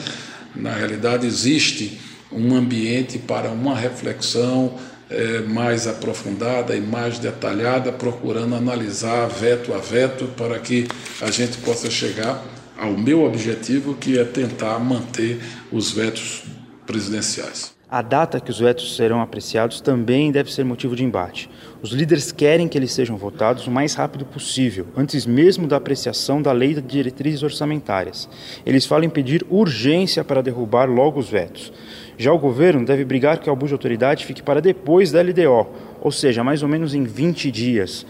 na 0.59 0.73
realidade, 0.73 1.27
existe 1.27 2.01
um 2.31 2.55
ambiente 2.55 3.19
para 3.19 3.51
uma 3.51 3.75
reflexão 3.75 4.75
é, 5.11 5.41
mais 5.41 5.87
aprofundada 5.87 6.77
e 6.77 6.81
mais 6.81 7.19
detalhada, 7.19 7.91
procurando 7.93 8.55
analisar 8.55 9.27
veto 9.29 9.73
a 9.73 9.79
veto 9.79 10.27
para 10.37 10.59
que 10.59 10.87
a 11.21 11.31
gente 11.31 11.57
possa 11.59 11.91
chegar 11.91 12.45
ao 12.77 12.97
meu 12.97 13.25
objetivo, 13.25 13.95
que 13.95 14.19
é 14.19 14.25
tentar 14.25 14.79
manter 14.79 15.41
os 15.73 15.91
vetos 15.91 16.43
presidenciais. 16.87 17.78
A 17.91 18.03
data 18.03 18.39
que 18.39 18.51
os 18.51 18.61
vetos 18.61 18.97
serão 18.97 19.23
apreciados 19.23 19.81
também 19.81 20.31
deve 20.31 20.53
ser 20.53 20.63
motivo 20.63 20.95
de 20.95 21.03
embate. 21.03 21.49
Os 21.81 21.91
líderes 21.91 22.31
querem 22.31 22.69
que 22.69 22.77
eles 22.77 22.93
sejam 22.93 23.17
votados 23.17 23.67
o 23.67 23.71
mais 23.71 23.95
rápido 23.95 24.27
possível, 24.27 24.89
antes 24.95 25.25
mesmo 25.25 25.67
da 25.67 25.79
apreciação 25.79 26.43
da 26.43 26.53
lei 26.53 26.75
de 26.75 26.83
diretrizes 26.83 27.43
orçamentárias. 27.43 28.29
Eles 28.67 28.85
falam 28.85 29.07
em 29.07 29.09
pedir 29.09 29.43
urgência 29.49 30.23
para 30.23 30.43
derrubar 30.43 30.85
logo 30.85 31.19
os 31.19 31.31
vetos. 31.31 31.73
Já 32.19 32.31
o 32.31 32.39
governo 32.39 32.85
deve 32.85 33.07
brigar 33.07 33.39
que 33.39 33.49
o 33.49 33.53
abuso 33.55 33.69
de 33.69 33.75
autoridade 33.77 34.27
fique 34.27 34.43
para 34.43 34.61
depois 34.61 35.11
da 35.11 35.23
LDO, 35.23 35.69
ou 35.99 36.13
seja, 36.13 36.45
mais 36.45 36.63
ou 36.63 36.69
menos 36.69 36.95
em 36.95 37.05
20 37.05 37.51
dias. 37.51 38.05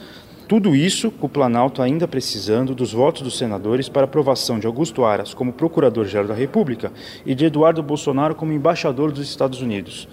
Tudo 0.48 0.74
isso 0.74 1.12
o 1.20 1.28
Planalto 1.28 1.82
ainda 1.82 2.08
precisando 2.08 2.74
dos 2.74 2.90
votos 2.90 3.20
dos 3.20 3.36
senadores 3.36 3.86
para 3.90 4.04
aprovação 4.04 4.58
de 4.58 4.66
Augusto 4.66 5.04
Aras 5.04 5.34
como 5.34 5.52
Procurador-Geral 5.52 6.26
da 6.26 6.32
República 6.32 6.90
e 7.26 7.34
de 7.34 7.44
Eduardo 7.44 7.82
Bolsonaro 7.82 8.34
como 8.34 8.50
embaixador 8.50 9.12
dos 9.12 9.28
Estados 9.28 9.60
Unidos. 9.60 10.08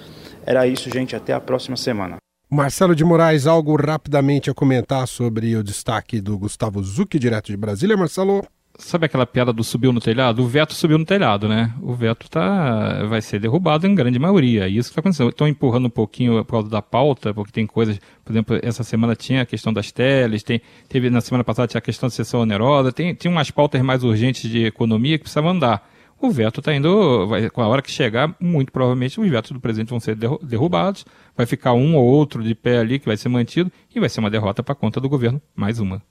Era 0.45 0.67
isso, 0.67 0.89
gente. 0.89 1.15
Até 1.15 1.31
a 1.31 1.39
próxima 1.39 1.77
semana. 1.77 2.17
Marcelo 2.49 2.93
de 2.93 3.05
Moraes, 3.05 3.47
algo 3.47 3.77
rapidamente 3.77 4.49
a 4.49 4.53
comentar 4.53 5.07
sobre 5.07 5.55
o 5.55 5.63
destaque 5.63 6.19
do 6.19 6.37
Gustavo 6.37 6.83
Zucchi, 6.83 7.17
direto 7.17 7.47
de 7.47 7.57
Brasília, 7.57 7.95
Marcelo? 7.95 8.45
Sabe 8.77 9.05
aquela 9.05 9.25
piada 9.25 9.53
do 9.53 9.63
subiu 9.63 9.93
no 9.93 10.01
telhado? 10.01 10.43
O 10.43 10.47
veto 10.47 10.73
subiu 10.73 10.97
no 10.97 11.05
telhado, 11.05 11.47
né? 11.47 11.73
O 11.81 11.93
veto 11.93 12.29
tá, 12.29 13.05
vai 13.05 13.21
ser 13.21 13.39
derrubado 13.39 13.87
em 13.87 13.95
grande 13.95 14.19
maioria. 14.19 14.67
Isso 14.67 14.89
que 14.89 14.91
está 14.91 14.99
acontecendo. 14.99 15.29
Estão 15.29 15.47
empurrando 15.47 15.85
um 15.85 15.89
pouquinho 15.89 16.43
por 16.43 16.51
causa 16.51 16.69
da 16.69 16.81
pauta, 16.81 17.33
porque 17.33 17.53
tem 17.53 17.65
coisas. 17.65 17.99
Por 18.23 18.33
exemplo, 18.33 18.59
essa 18.61 18.83
semana 18.83 19.15
tinha 19.15 19.43
a 19.43 19.45
questão 19.45 19.71
das 19.71 19.91
teles, 19.91 20.43
tem, 20.43 20.61
teve 20.89 21.09
na 21.09 21.21
semana 21.21 21.43
passada 21.43 21.67
tinha 21.67 21.79
a 21.79 21.81
questão 21.81 22.09
de 22.09 22.15
sessão 22.15 22.41
onerosa, 22.41 22.91
tem, 22.91 23.13
tinha 23.13 23.31
umas 23.31 23.49
pautas 23.49 23.81
mais 23.81 24.03
urgentes 24.03 24.49
de 24.49 24.65
economia 24.65 25.17
que 25.17 25.23
precisavam 25.23 25.51
andar. 25.51 25.89
O 26.19 26.29
veto 26.29 26.59
está 26.59 26.73
indo, 26.73 27.27
vai, 27.27 27.49
com 27.49 27.61
a 27.61 27.67
hora 27.67 27.81
que 27.81 27.91
chegar, 27.91 28.33
muito 28.39 28.71
provavelmente 28.71 29.19
os 29.19 29.29
vetos 29.29 29.51
do 29.51 29.59
presidente 29.59 29.89
vão 29.89 29.99
ser 29.99 30.17
derrubados, 30.41 31.05
vai 31.35 31.45
ficar 31.45 31.73
um 31.73 31.95
ou 31.95 32.05
outro 32.05 32.41
de 32.41 32.55
pé 32.55 32.79
ali 32.79 32.99
que 32.99 33.05
vai 33.05 33.17
ser 33.17 33.29
mantido 33.29 33.71
e 33.93 33.99
vai 33.99 34.09
ser 34.09 34.21
uma 34.21 34.29
derrota 34.29 34.63
para 34.63 34.73
conta 34.75 34.99
do 34.99 35.09
governo, 35.09 35.41
mais 35.55 35.79
uma. 35.79 36.01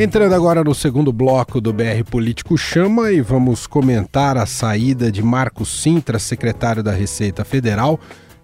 Entrando 0.00 0.32
agora 0.32 0.62
no 0.62 0.76
segundo 0.76 1.12
bloco 1.12 1.60
do 1.60 1.72
BR 1.72 2.04
Político 2.08 2.56
Chama 2.56 3.10
e 3.10 3.20
vamos 3.20 3.66
comentar 3.66 4.36
a 4.36 4.46
saída 4.46 5.10
de 5.10 5.20
Marcos 5.24 5.82
Sintra, 5.82 6.20
secretário 6.20 6.84
da 6.84 6.92
Receita 6.92 7.44
Federal, 7.44 7.98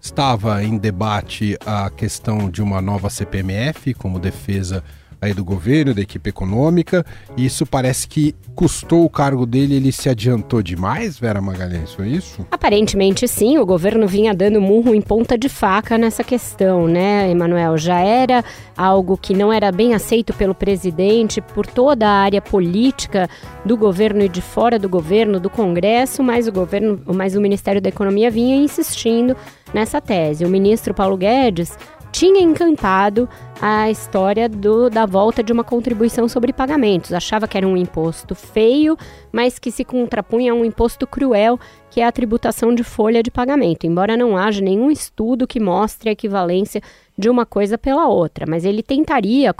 Estava 0.05 0.63
em 0.63 0.77
debate 0.77 1.57
a 1.65 1.89
questão 1.89 2.51
de 2.51 2.63
uma 2.63 2.83
nova 2.83 3.09
CPMF 3.09 3.95
como 3.95 4.19
defesa 4.19 4.85
aí 5.21 5.33
do 5.33 5.45
governo, 5.45 5.95
da 5.95 6.03
equipe 6.03 6.31
econômica. 6.31 7.05
E 7.37 7.45
isso 7.45 7.67
parece 7.67 8.07
que 8.07 8.35
custou 8.55 9.05
o 9.05 9.11
cargo 9.11 9.47
dele, 9.47 9.75
ele 9.75 9.93
se 9.93 10.09
adiantou 10.09 10.63
demais, 10.63 11.19
Vera 11.19 11.41
Magalhães, 11.41 11.93
foi 11.93 12.09
isso? 12.09 12.47
Aparentemente 12.51 13.27
sim, 13.27 13.59
o 13.59 13.67
governo 13.67 14.07
vinha 14.07 14.33
dando 14.33 14.61
murro 14.61 14.95
em 14.95 15.01
ponta 15.01 15.37
de 15.37 15.49
faca 15.49 15.99
nessa 15.99 16.23
questão, 16.23 16.87
né, 16.87 17.31
Emanuel? 17.31 17.77
Já 17.77 17.99
era 18.01 18.45
algo 18.77 19.17
que 19.17 19.35
não 19.35 19.53
era 19.53 19.73
bem 19.73 19.95
aceito 19.95 20.33
pelo 20.33 20.55
presidente, 20.55 21.41
por 21.41 21.67
toda 21.67 22.07
a 22.07 22.23
área 22.23 22.41
política 22.41 23.29
do 23.65 23.77
governo 23.77 24.23
e 24.23 24.29
de 24.29 24.41
fora 24.41 24.79
do 24.79 24.89
governo, 24.89 25.41
do 25.41 25.51
Congresso, 25.51 26.23
mas 26.23 26.47
o 26.47 26.53
governo, 26.53 27.01
mas 27.07 27.35
o 27.35 27.41
Ministério 27.41 27.81
da 27.81 27.89
Economia 27.89 28.31
vinha 28.31 28.57
insistindo 28.57 29.37
nessa 29.73 30.01
tese. 30.01 30.45
O 30.45 30.49
ministro 30.49 30.95
Paulo 30.95 31.17
Guedes 31.17 31.77
tinha 32.15 32.41
encantado 32.41 33.29
a 33.61 33.91
história 33.91 34.49
do, 34.49 34.89
da 34.89 35.05
volta 35.05 35.43
de 35.43 35.53
uma 35.53 35.65
contribuição 35.65 36.29
sobre 36.29 36.53
pagamentos. 36.53 37.13
Achava 37.13 37.49
que 37.49 37.59
era 37.59 37.67
um 37.67 37.77
imposto 37.77 38.37
feio, 38.37 38.97
mas 39.33 39.59
que 39.59 39.73
se 39.73 39.85
contrapunha 39.85 40.53
a 40.53 40.55
um 40.55 40.65
imposto 40.65 41.09
cruel, 41.09 41.59
que 41.91 42.01
é 42.01 42.07
a 42.07 42.13
tributação 42.13 42.73
de 42.73 42.85
folha 42.85 43.21
de 43.21 43.33
pagamento. 43.33 43.85
Embora 43.85 44.17
não 44.17 44.37
haja 44.37 44.61
nenhum 44.61 44.93
estudo 44.93 45.45
que 45.45 45.59
mostre 45.59 46.09
a 46.09 46.13
equivalência 46.13 46.81
de 47.19 47.29
uma 47.29 47.45
coisa 47.45 47.77
pela 47.77 48.07
outra, 48.07 48.47
mas 48.49 48.65
ele 48.65 48.83
tentaria 48.83 49.53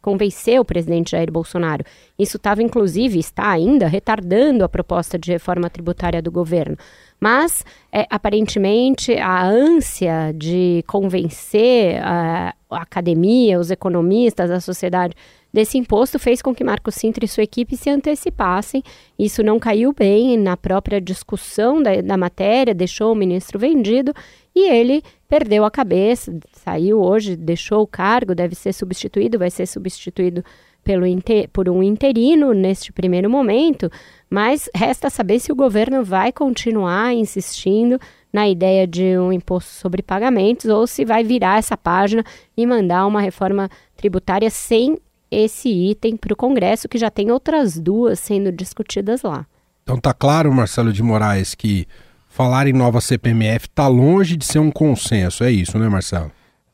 convencer 0.00 0.60
o 0.60 0.64
presidente 0.64 1.12
Jair 1.12 1.30
Bolsonaro. 1.30 1.84
Isso 2.18 2.36
estava, 2.36 2.64
inclusive, 2.64 3.18
está 3.18 3.48
ainda 3.48 3.86
retardando 3.86 4.64
a 4.64 4.68
proposta 4.68 5.16
de 5.16 5.30
reforma 5.30 5.70
tributária 5.70 6.20
do 6.20 6.32
governo. 6.32 6.76
Mas, 7.22 7.64
é, 7.92 8.04
aparentemente, 8.10 9.14
a 9.14 9.46
ânsia 9.46 10.34
de 10.34 10.82
convencer 10.88 12.02
a, 12.02 12.52
a 12.68 12.82
academia, 12.82 13.60
os 13.60 13.70
economistas, 13.70 14.50
a 14.50 14.58
sociedade 14.58 15.14
desse 15.52 15.78
imposto 15.78 16.18
fez 16.18 16.42
com 16.42 16.52
que 16.52 16.64
Marco 16.64 16.90
Sintra 16.90 17.24
e 17.24 17.28
sua 17.28 17.44
equipe 17.44 17.76
se 17.76 17.88
antecipassem. 17.88 18.82
Isso 19.16 19.40
não 19.40 19.60
caiu 19.60 19.92
bem 19.92 20.36
na 20.36 20.56
própria 20.56 21.00
discussão 21.00 21.80
da, 21.80 22.00
da 22.00 22.16
matéria, 22.16 22.74
deixou 22.74 23.12
o 23.12 23.14
ministro 23.14 23.56
vendido 23.56 24.12
e 24.52 24.68
ele 24.68 25.00
perdeu 25.28 25.64
a 25.64 25.70
cabeça, 25.70 26.36
saiu 26.52 27.00
hoje, 27.00 27.36
deixou 27.36 27.82
o 27.82 27.86
cargo, 27.86 28.34
deve 28.34 28.56
ser 28.56 28.72
substituído, 28.72 29.38
vai 29.38 29.48
ser 29.48 29.66
substituído 29.66 30.44
pelo 30.82 31.06
por 31.52 31.68
um 31.68 31.82
interino 31.82 32.52
neste 32.52 32.92
primeiro 32.92 33.30
momento, 33.30 33.90
mas 34.32 34.66
resta 34.74 35.10
saber 35.10 35.40
se 35.40 35.52
o 35.52 35.54
governo 35.54 36.02
vai 36.02 36.32
continuar 36.32 37.12
insistindo 37.12 38.00
na 38.32 38.48
ideia 38.48 38.86
de 38.86 39.18
um 39.18 39.30
imposto 39.30 39.70
sobre 39.72 40.02
pagamentos 40.02 40.64
ou 40.70 40.86
se 40.86 41.04
vai 41.04 41.22
virar 41.22 41.58
essa 41.58 41.76
página 41.76 42.24
e 42.56 42.66
mandar 42.66 43.06
uma 43.06 43.20
reforma 43.20 43.68
tributária 43.94 44.48
sem 44.48 44.96
esse 45.30 45.68
item 45.68 46.16
para 46.16 46.32
o 46.32 46.36
Congresso, 46.36 46.88
que 46.88 46.96
já 46.96 47.10
tem 47.10 47.30
outras 47.30 47.78
duas 47.78 48.20
sendo 48.20 48.50
discutidas 48.50 49.20
lá. 49.20 49.44
Então 49.82 49.98
tá 49.98 50.14
claro, 50.14 50.50
Marcelo 50.50 50.94
de 50.94 51.02
Moraes, 51.02 51.54
que 51.54 51.86
falar 52.26 52.66
em 52.66 52.72
nova 52.72 53.02
CPMF 53.02 53.66
está 53.66 53.86
longe 53.86 54.34
de 54.34 54.46
ser 54.46 54.60
um 54.60 54.70
consenso, 54.70 55.44
é 55.44 55.52
isso, 55.52 55.78
né, 55.78 55.90
Marcelo? 55.90 56.32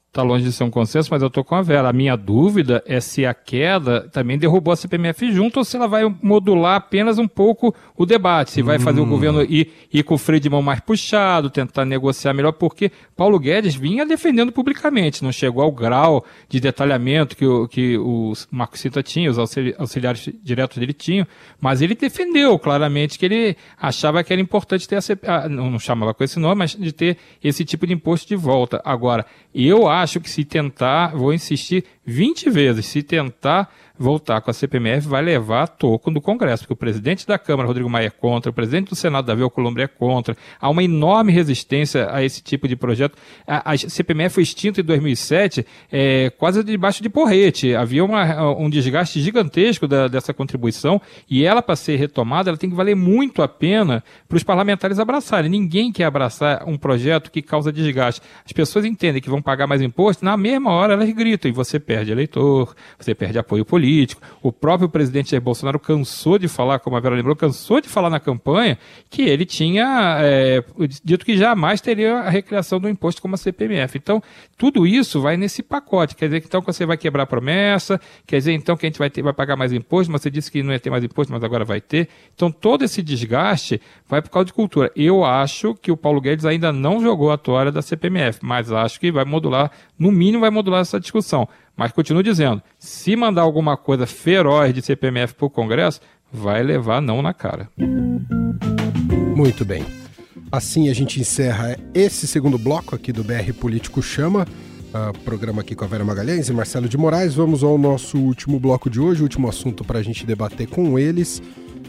Está 0.08 0.22
longe 0.22 0.42
de 0.42 0.52
ser 0.52 0.64
um 0.64 0.70
consenso, 0.70 1.10
mas 1.10 1.20
eu 1.20 1.28
estou 1.28 1.44
com 1.44 1.54
a 1.54 1.60
Vera. 1.60 1.90
A 1.90 1.92
minha 1.92 2.16
dúvida 2.16 2.82
é 2.86 2.98
se 2.98 3.26
a 3.26 3.34
queda 3.34 4.08
também 4.10 4.38
derrubou 4.38 4.72
a 4.72 4.76
CPMF 4.76 5.30
junto 5.30 5.58
ou 5.58 5.64
se 5.64 5.76
ela 5.76 5.86
vai 5.86 6.02
modular 6.22 6.76
apenas 6.76 7.18
um 7.18 7.28
pouco 7.28 7.74
o 7.94 8.06
debate, 8.06 8.50
se 8.50 8.62
vai 8.62 8.78
fazer 8.78 9.00
o 9.00 9.04
hum. 9.04 9.08
governo 9.08 9.42
ir, 9.42 9.70
ir 9.92 10.02
com 10.02 10.14
o 10.14 10.18
freio 10.18 10.40
de 10.40 10.48
mão 10.48 10.62
mais 10.62 10.80
puxado, 10.80 11.50
tentar 11.50 11.84
negociar 11.84 12.32
melhor, 12.32 12.52
porque 12.52 12.90
Paulo 13.14 13.38
Guedes 13.38 13.74
vinha 13.74 14.06
defendendo 14.06 14.50
publicamente, 14.50 15.22
não 15.22 15.30
chegou 15.30 15.62
ao 15.62 15.70
grau 15.70 16.24
de 16.48 16.58
detalhamento 16.58 17.36
que 17.36 17.46
o, 17.46 17.68
que 17.68 17.98
o 17.98 18.32
Marco 18.50 18.78
Cita 18.78 19.02
tinha, 19.02 19.30
os 19.30 19.38
auxiliares 19.38 20.30
diretos 20.42 20.78
dele 20.78 20.94
tinham, 20.94 21.26
mas 21.60 21.82
ele 21.82 21.94
defendeu 21.94 22.58
claramente 22.58 23.18
que 23.18 23.26
ele 23.26 23.56
achava 23.78 24.24
que 24.24 24.32
era 24.32 24.40
importante 24.40 24.88
ter 24.88 24.96
a 24.96 25.02
CPMF, 25.02 25.48
não, 25.50 25.70
não 25.70 25.78
chamava 25.78 26.14
com 26.14 26.24
esse 26.24 26.38
nome, 26.38 26.60
mas 26.60 26.74
de 26.74 26.92
ter 26.92 27.18
esse 27.44 27.62
tipo 27.62 27.86
de 27.86 27.92
imposto 27.92 28.26
de 28.26 28.36
volta. 28.36 28.80
Agora, 28.84 29.26
eu 29.54 29.86
acho 29.86 29.97
acho 30.02 30.20
que 30.20 30.30
se 30.30 30.44
tentar, 30.44 31.14
vou 31.14 31.32
insistir 31.32 31.84
20 32.04 32.50
vezes, 32.50 32.86
se 32.86 33.02
tentar 33.02 33.68
voltar 33.98 34.40
com 34.40 34.50
a 34.50 34.54
CPMF 34.54 35.08
vai 35.08 35.20
levar 35.20 35.62
a 35.62 35.66
toco 35.66 36.10
do 36.10 36.20
Congresso, 36.20 36.62
porque 36.62 36.72
o 36.72 36.76
presidente 36.76 37.26
da 37.26 37.38
Câmara, 37.38 37.66
Rodrigo 37.66 37.90
Maia, 37.90 38.06
é 38.06 38.10
contra, 38.10 38.50
o 38.50 38.54
presidente 38.54 38.90
do 38.90 38.94
Senado, 38.94 39.26
Davi 39.26 39.42
Alcolumbre, 39.42 39.82
é 39.82 39.88
contra. 39.88 40.36
Há 40.60 40.70
uma 40.70 40.82
enorme 40.82 41.32
resistência 41.32 42.08
a 42.12 42.22
esse 42.22 42.42
tipo 42.42 42.68
de 42.68 42.76
projeto. 42.76 43.18
A, 43.46 43.72
a 43.72 43.76
CPMF 43.76 44.34
foi 44.34 44.42
extinta 44.44 44.80
em 44.80 44.84
2007, 44.84 45.66
é, 45.90 46.30
quase 46.30 46.62
debaixo 46.62 47.02
de 47.02 47.08
porrete. 47.08 47.74
Havia 47.74 48.04
uma, 48.04 48.52
um 48.52 48.70
desgaste 48.70 49.20
gigantesco 49.20 49.88
da, 49.88 50.06
dessa 50.06 50.32
contribuição 50.32 51.00
e 51.28 51.44
ela, 51.44 51.60
para 51.60 51.74
ser 51.74 51.96
retomada, 51.96 52.50
ela 52.50 52.56
tem 52.56 52.70
que 52.70 52.76
valer 52.76 52.94
muito 52.94 53.42
a 53.42 53.48
pena 53.48 54.04
para 54.28 54.36
os 54.36 54.44
parlamentares 54.44 54.98
abraçarem. 54.98 55.50
Ninguém 55.50 55.90
quer 55.90 56.04
abraçar 56.04 56.68
um 56.68 56.78
projeto 56.78 57.30
que 57.30 57.42
causa 57.42 57.72
desgaste. 57.72 58.22
As 58.44 58.52
pessoas 58.52 58.84
entendem 58.84 59.20
que 59.20 59.30
vão 59.30 59.42
pagar 59.42 59.66
mais 59.66 59.82
imposto, 59.82 60.24
na 60.24 60.36
mesma 60.36 60.70
hora 60.70 60.94
elas 60.94 61.10
gritam 61.10 61.50
e 61.50 61.52
você 61.52 61.80
perde 61.80 62.12
eleitor, 62.12 62.74
você 62.98 63.14
perde 63.14 63.38
apoio 63.38 63.64
político 63.64 63.87
político. 63.88 64.20
O 64.42 64.52
próprio 64.52 64.88
presidente 64.88 65.30
Jair 65.30 65.42
Bolsonaro 65.42 65.78
cansou 65.78 66.38
de 66.38 66.46
falar, 66.46 66.78
como 66.78 66.96
a 66.96 67.00
Vera 67.00 67.14
lembrou, 67.14 67.34
cansou 67.34 67.80
de 67.80 67.88
falar 67.88 68.10
na 68.10 68.20
campanha 68.20 68.78
que 69.08 69.22
ele 69.22 69.46
tinha 69.46 70.18
é, 70.20 70.62
dito 71.02 71.24
que 71.24 71.36
jamais 71.36 71.80
teria 71.80 72.18
a 72.18 72.28
recriação 72.28 72.78
do 72.78 72.88
imposto 72.88 73.22
como 73.22 73.34
a 73.34 73.38
CPMF. 73.38 73.96
Então, 73.96 74.22
tudo 74.56 74.86
isso 74.86 75.20
vai 75.20 75.36
nesse 75.36 75.62
pacote. 75.62 76.14
Quer 76.14 76.26
dizer 76.26 76.40
que 76.40 76.46
então 76.46 76.60
você 76.60 76.84
vai 76.84 76.96
quebrar 76.96 77.22
a 77.22 77.26
promessa, 77.26 78.00
quer 78.26 78.36
dizer 78.36 78.52
então 78.52 78.76
que 78.76 78.84
a 78.84 78.88
gente 78.88 78.98
vai, 78.98 79.08
ter, 79.08 79.22
vai 79.22 79.32
pagar 79.32 79.56
mais 79.56 79.72
imposto, 79.72 80.12
mas 80.12 80.22
você 80.22 80.30
disse 80.30 80.50
que 80.50 80.62
não 80.62 80.72
ia 80.72 80.80
ter 80.80 80.90
mais 80.90 81.02
imposto, 81.02 81.32
mas 81.32 81.42
agora 81.42 81.64
vai 81.64 81.80
ter. 81.80 82.08
Então, 82.34 82.50
todo 82.50 82.84
esse 82.84 83.02
desgaste 83.02 83.80
vai 84.06 84.20
por 84.20 84.30
causa 84.30 84.46
de 84.46 84.52
cultura. 84.52 84.92
Eu 84.94 85.24
acho 85.24 85.74
que 85.74 85.90
o 85.90 85.96
Paulo 85.96 86.20
Guedes 86.20 86.44
ainda 86.44 86.72
não 86.72 87.00
jogou 87.00 87.30
a 87.30 87.38
toalha 87.38 87.72
da 87.72 87.80
CPMF, 87.80 88.40
mas 88.42 88.70
acho 88.70 89.00
que 89.00 89.10
vai 89.10 89.24
modular, 89.24 89.70
no 89.98 90.12
mínimo 90.12 90.40
vai 90.40 90.50
modular 90.50 90.80
essa 90.80 91.00
discussão. 91.00 91.48
Mas 91.78 91.92
continuo 91.92 92.24
dizendo, 92.24 92.60
se 92.76 93.14
mandar 93.14 93.42
alguma 93.42 93.76
coisa 93.76 94.04
feroz 94.04 94.74
de 94.74 94.82
CPMF 94.82 95.34
para 95.34 95.46
o 95.46 95.50
Congresso, 95.50 96.00
vai 96.32 96.60
levar 96.60 97.00
não 97.00 97.22
na 97.22 97.32
cara. 97.32 97.70
Muito 99.36 99.64
bem. 99.64 99.84
Assim 100.50 100.88
a 100.88 100.92
gente 100.92 101.20
encerra 101.20 101.78
esse 101.94 102.26
segundo 102.26 102.58
bloco 102.58 102.96
aqui 102.96 103.12
do 103.12 103.22
BR 103.22 103.52
Político 103.60 104.02
Chama. 104.02 104.44
Uh, 104.88 105.16
programa 105.20 105.60
aqui 105.60 105.76
com 105.76 105.84
a 105.84 105.86
Vera 105.86 106.04
Magalhães 106.04 106.48
e 106.48 106.52
Marcelo 106.52 106.88
de 106.88 106.98
Moraes. 106.98 107.34
Vamos 107.34 107.62
ao 107.62 107.78
nosso 107.78 108.18
último 108.18 108.58
bloco 108.58 108.90
de 108.90 108.98
hoje, 108.98 109.22
último 109.22 109.48
assunto 109.48 109.84
para 109.84 110.00
a 110.00 110.02
gente 110.02 110.26
debater 110.26 110.66
com 110.66 110.98
eles. 110.98 111.40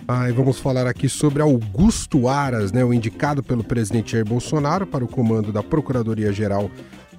Uh, 0.08 0.30
e 0.30 0.32
vamos 0.32 0.60
falar 0.60 0.86
aqui 0.86 1.10
sobre 1.10 1.41
Augusto 1.41 2.28
Aras, 2.28 2.71
né, 2.71 2.86
o 2.86 2.93
indicado 2.93 3.41
pelo 3.41 3.63
presidente 3.63 4.12
Jair 4.12 4.25
Bolsonaro 4.25 4.86
para 4.86 5.04
o 5.04 5.08
comando 5.08 5.52
da 5.52 5.63
Procuradoria-Geral 5.63 6.69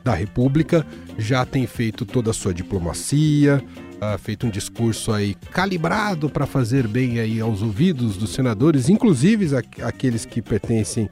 da 0.04 0.14
República, 0.14 0.86
já 1.18 1.44
tem 1.44 1.66
feito 1.66 2.04
toda 2.04 2.30
a 2.30 2.34
sua 2.34 2.54
diplomacia, 2.54 3.62
uh, 4.00 4.18
feito 4.18 4.46
um 4.46 4.50
discurso 4.50 5.12
aí 5.12 5.34
calibrado 5.52 6.28
para 6.28 6.46
fazer 6.46 6.88
bem 6.88 7.20
aí 7.20 7.40
aos 7.40 7.62
ouvidos 7.62 8.16
dos 8.16 8.30
senadores, 8.30 8.88
inclusive 8.88 9.48
aqueles 9.82 10.24
que 10.24 10.40
pertencem 10.40 11.08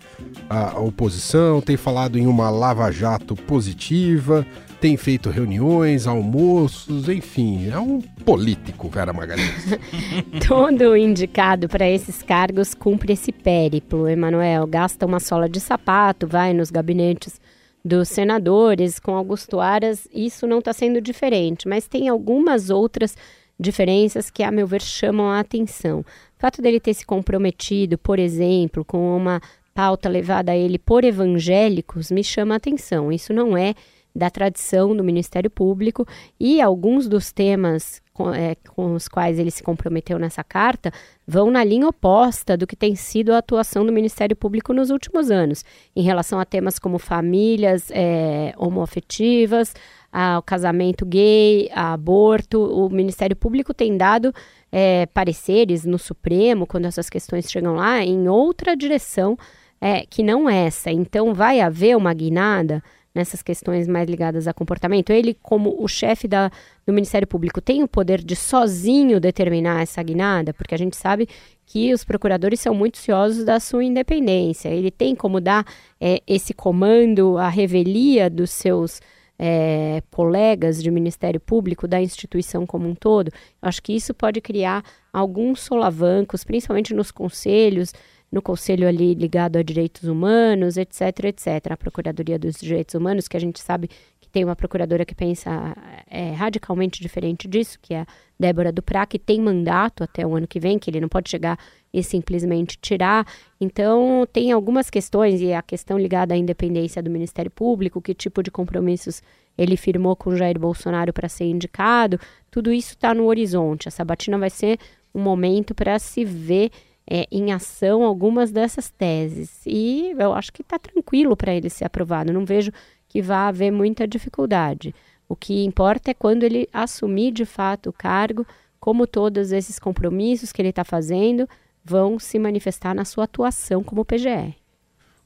à 0.49 0.79
oposição, 0.79 1.61
tem 1.61 1.77
falado 1.77 2.19
em 2.19 2.27
uma 2.27 2.51
lava-jato 2.51 3.37
positiva, 3.37 4.47
tem 4.81 4.97
feito 4.97 5.29
reuniões, 5.29 6.07
almoços, 6.07 7.09
enfim, 7.09 7.69
é 7.69 7.79
um 7.79 8.01
político, 8.01 8.89
Vera 8.89 9.13
Magalhães. 9.13 9.77
Todo 10.47 10.97
indicado 10.97 11.69
para 11.69 11.89
esses 11.89 12.23
cargos 12.23 12.75
cumpre 12.75 13.13
esse 13.13 13.33
périplo, 13.33 14.09
Emanuel. 14.09 14.67
Gasta 14.69 15.05
uma 15.05 15.19
sola 15.19 15.49
de 15.49 15.59
sapato, 15.59 16.29
vai 16.29 16.53
nos 16.55 16.71
gabinetes 16.71 17.41
dos 17.85 18.09
senadores 18.09 18.99
com 18.99 19.15
Augusto 19.15 19.61
Aras, 19.61 20.09
isso 20.13 20.47
não 20.47 20.59
está 20.59 20.73
sendo 20.73 21.01
diferente, 21.01 21.67
mas 21.69 21.87
tem 21.87 22.09
algumas 22.09 22.71
outras 22.71 23.17
diferenças 23.59 24.31
que, 24.31 24.43
a 24.43 24.51
meu 24.51 24.67
ver, 24.67 24.83
chamam 24.83 25.29
a 25.29 25.41
atenção. 25.41 26.01
O 26.01 26.05
fato 26.39 26.63
dele 26.63 26.79
ter 26.79 26.95
se 26.95 27.05
comprometido, 27.05 27.99
por 27.99 28.19
exemplo, 28.19 28.85
com 28.85 29.17
uma 29.17 29.41
pauta 29.75 30.09
levada 30.09 30.53
a 30.53 30.57
ele 30.57 30.79
por 30.79 31.05
evangélicos 31.05 32.11
me 32.11 32.23
chama 32.25 32.55
a 32.55 32.57
atenção. 32.57 33.13
Isso 33.13 33.33
não 33.33 33.57
é 33.57 33.75
da 34.19 34.29
tradição 34.29 34.95
do 34.97 35.05
Ministério 35.05 35.49
Público 35.49 36.05
e 36.39 36.61
alguns 36.61 37.09
dos 37.09 37.31
temas 37.31 38.03
com, 38.13 38.35
é, 38.35 38.57
com, 38.75 38.95
os 38.95 39.07
quais 39.07 39.39
ele 39.39 39.51
se 39.51 39.63
comprometeu 39.63 40.19
nessa 40.19 40.43
carta 40.43 40.93
vão 41.25 41.53
na 41.53 41.63
linha 41.63 41.87
oposta 41.87 42.57
do 42.57 42.67
que 42.67 42.75
tem 42.75 42.97
sido 42.97 43.33
a 43.33 43.39
atuação 43.39 43.87
do 43.87 43.93
Ministério 43.93 44.35
Público 44.35 44.73
nos 44.73 44.91
últimos 44.91 45.31
anos, 45.31 45.65
em 45.95 46.03
relação 46.03 46.41
a 46.41 46.45
temas 46.45 46.81
como 46.81 46.99
famílias 46.99 47.93
é, 47.93 48.53
homoafetivas, 48.59 49.73
ao 50.11 50.43
casamento 50.43 51.07
gay, 51.07 51.71
a 51.73 51.93
aborto. 51.93 52.61
O 52.61 52.89
Ministério 52.91 53.37
Público 53.37 53.73
tem 53.73 53.97
dado 53.97 54.35
é, 54.73 55.07
pareceres 55.07 55.85
no 55.85 55.99
Supremo, 55.99 56.67
quando 56.67 56.87
essas 56.87 57.09
questões 57.09 57.49
chegam 57.49 57.75
lá, 57.75 58.03
em 58.03 58.29
outra 58.29 58.77
direção 58.77 59.39
é, 59.81 60.05
que 60.07 60.25
não 60.25 60.49
essa. 60.49 60.91
Então, 60.91 61.33
vai 61.33 61.61
haver 61.61 61.97
uma 61.97 62.13
guinada 62.13 62.83
nessas 63.19 63.43
questões 63.43 63.87
mais 63.87 64.09
ligadas 64.09 64.49
a 64.49 64.55
comportamento. 64.55 65.11
Ele, 65.11 65.37
como 65.43 65.77
o 65.79 65.87
chefe 65.87 66.27
da, 66.27 66.51
do 66.87 66.93
Ministério 66.93 67.27
Público, 67.27 67.61
tem 67.61 67.83
o 67.83 67.89
poder 67.89 68.23
de 68.23 68.35
sozinho 68.35 69.21
determinar 69.21 69.83
essa 69.83 70.03
guinada, 70.03 70.55
porque 70.55 70.75
a 70.75 70.79
gente 70.79 70.97
sabe 70.97 71.29
que 71.67 71.93
os 71.93 72.05
procuradores 72.05 72.61
são 72.61 72.75
muito 72.75 72.97
ciosos 72.97 73.45
da 73.45 73.61
sua 73.61 73.85
independência. 73.85 74.69
Ele 74.69 74.91
tem 74.91 75.15
como 75.15 75.41
dar 75.41 75.67
é, 76.01 76.23
esse 76.27 76.55
comando, 76.55 77.37
a 77.37 77.49
revelia 77.49 78.31
dos 78.31 78.51
seus 78.51 79.01
é, 79.39 80.03
colegas 80.11 80.83
de 80.83 80.91
Ministério 80.91 81.41
Público, 81.41 81.87
da 81.87 82.01
instituição 82.01 82.65
como 82.65 82.89
um 82.89 82.95
todo. 82.95 83.29
Eu 83.29 83.69
acho 83.69 83.83
que 83.83 83.93
isso 83.93 84.15
pode 84.15 84.41
criar 84.41 84.83
alguns 85.13 85.61
solavancos, 85.61 86.45
principalmente 86.45 86.95
nos 86.95 87.11
conselhos, 87.11 87.93
no 88.31 88.43
conselho 88.43 88.87
ali 88.87 89.15
ligado 89.15 89.57
a 89.57 89.63
direitos 89.63 90.05
humanos, 90.05 90.77
etc, 90.77 91.25
etc. 91.25 91.73
A 91.73 91.77
Procuradoria 91.77 92.39
dos 92.39 92.57
Direitos 92.57 92.95
Humanos, 92.95 93.27
que 93.27 93.37
a 93.37 93.41
gente 93.41 93.61
sabe 93.61 93.89
que 94.21 94.29
tem 94.29 94.45
uma 94.45 94.55
procuradora 94.55 95.05
que 95.05 95.15
pensa 95.15 95.75
é, 96.07 96.33
radicalmente 96.33 97.01
diferente 97.01 97.49
disso, 97.49 97.79
que 97.81 97.95
é 97.95 98.01
a 98.01 98.07
Débora 98.39 98.71
Duprá, 98.71 99.07
que 99.07 99.19
tem 99.19 99.41
mandato 99.41 100.05
até 100.05 100.27
o 100.27 100.37
ano 100.37 100.47
que 100.47 100.61
vem, 100.61 100.79
que 100.79 100.91
ele 100.91 101.01
não 101.01 101.09
pode 101.09 101.31
chegar 101.31 101.59
e 101.93 102.03
simplesmente 102.03 102.79
tirar. 102.81 103.27
Então, 103.59 104.27
tem 104.31 104.53
algumas 104.53 104.91
questões, 104.91 105.41
e 105.41 105.53
a 105.53 105.63
questão 105.63 105.99
ligada 105.99 106.35
à 106.35 106.37
independência 106.37 107.03
do 107.03 107.11
Ministério 107.11 107.51
Público, 107.51 108.03
que 108.03 108.15
tipo 108.15 108.43
de 108.43 108.51
compromissos 108.51 109.23
ele 109.57 109.77
firmou 109.77 110.15
com 110.15 110.37
Jair 110.37 110.59
Bolsonaro 110.59 111.13
para 111.13 111.29
ser 111.29 111.47
indicado, 111.47 112.21
tudo 112.51 112.71
isso 112.71 112.91
está 112.91 113.13
no 113.13 113.27
horizonte. 113.27 113.89
A 113.89 113.91
sabatina 113.91 114.39
vai 114.39 114.51
ser 114.51 114.79
um 115.13 115.21
momento 115.21 115.75
para 115.75 115.99
se 115.99 116.25
ver 116.25 116.71
é, 117.11 117.27
em 117.31 117.53
ação 117.53 118.03
algumas 118.03 118.51
dessas 118.51 118.91
teses. 118.91 119.61
E 119.67 120.15
eu 120.19 120.33
acho 120.33 120.53
que 120.53 120.63
está 120.63 120.79
tranquilo 120.79 121.37
para 121.37 121.55
ele 121.55 121.71
ser 121.71 121.85
aprovado. 121.85 122.33
Não 122.33 122.45
vejo 122.45 122.73
que 123.09 123.23
vá 123.23 123.49
haver 123.49 123.71
muita 123.71 124.07
dificuldade. 124.07 124.95
O 125.29 125.35
que 125.35 125.65
importa 125.65 126.11
é 126.11 126.15
quando 126.15 126.45
ele 126.45 126.69
assumir 126.73 127.33
de 127.33 127.45
fato 127.45 127.91
o 127.91 127.93
cargo, 127.93 128.47
como 128.79 129.07
todos 129.07 129.53
esses 129.53 129.79
compromissos 129.79 130.53
que 130.53 130.63
ele 130.63 130.69
está 130.69 130.85
fazendo 130.85 131.49
vão 131.85 132.19
se 132.19 132.39
manifestar 132.39 132.95
na 132.95 133.05
sua 133.05 133.25
atuação 133.25 133.83
como 133.83 134.05
PGR. 134.05 134.55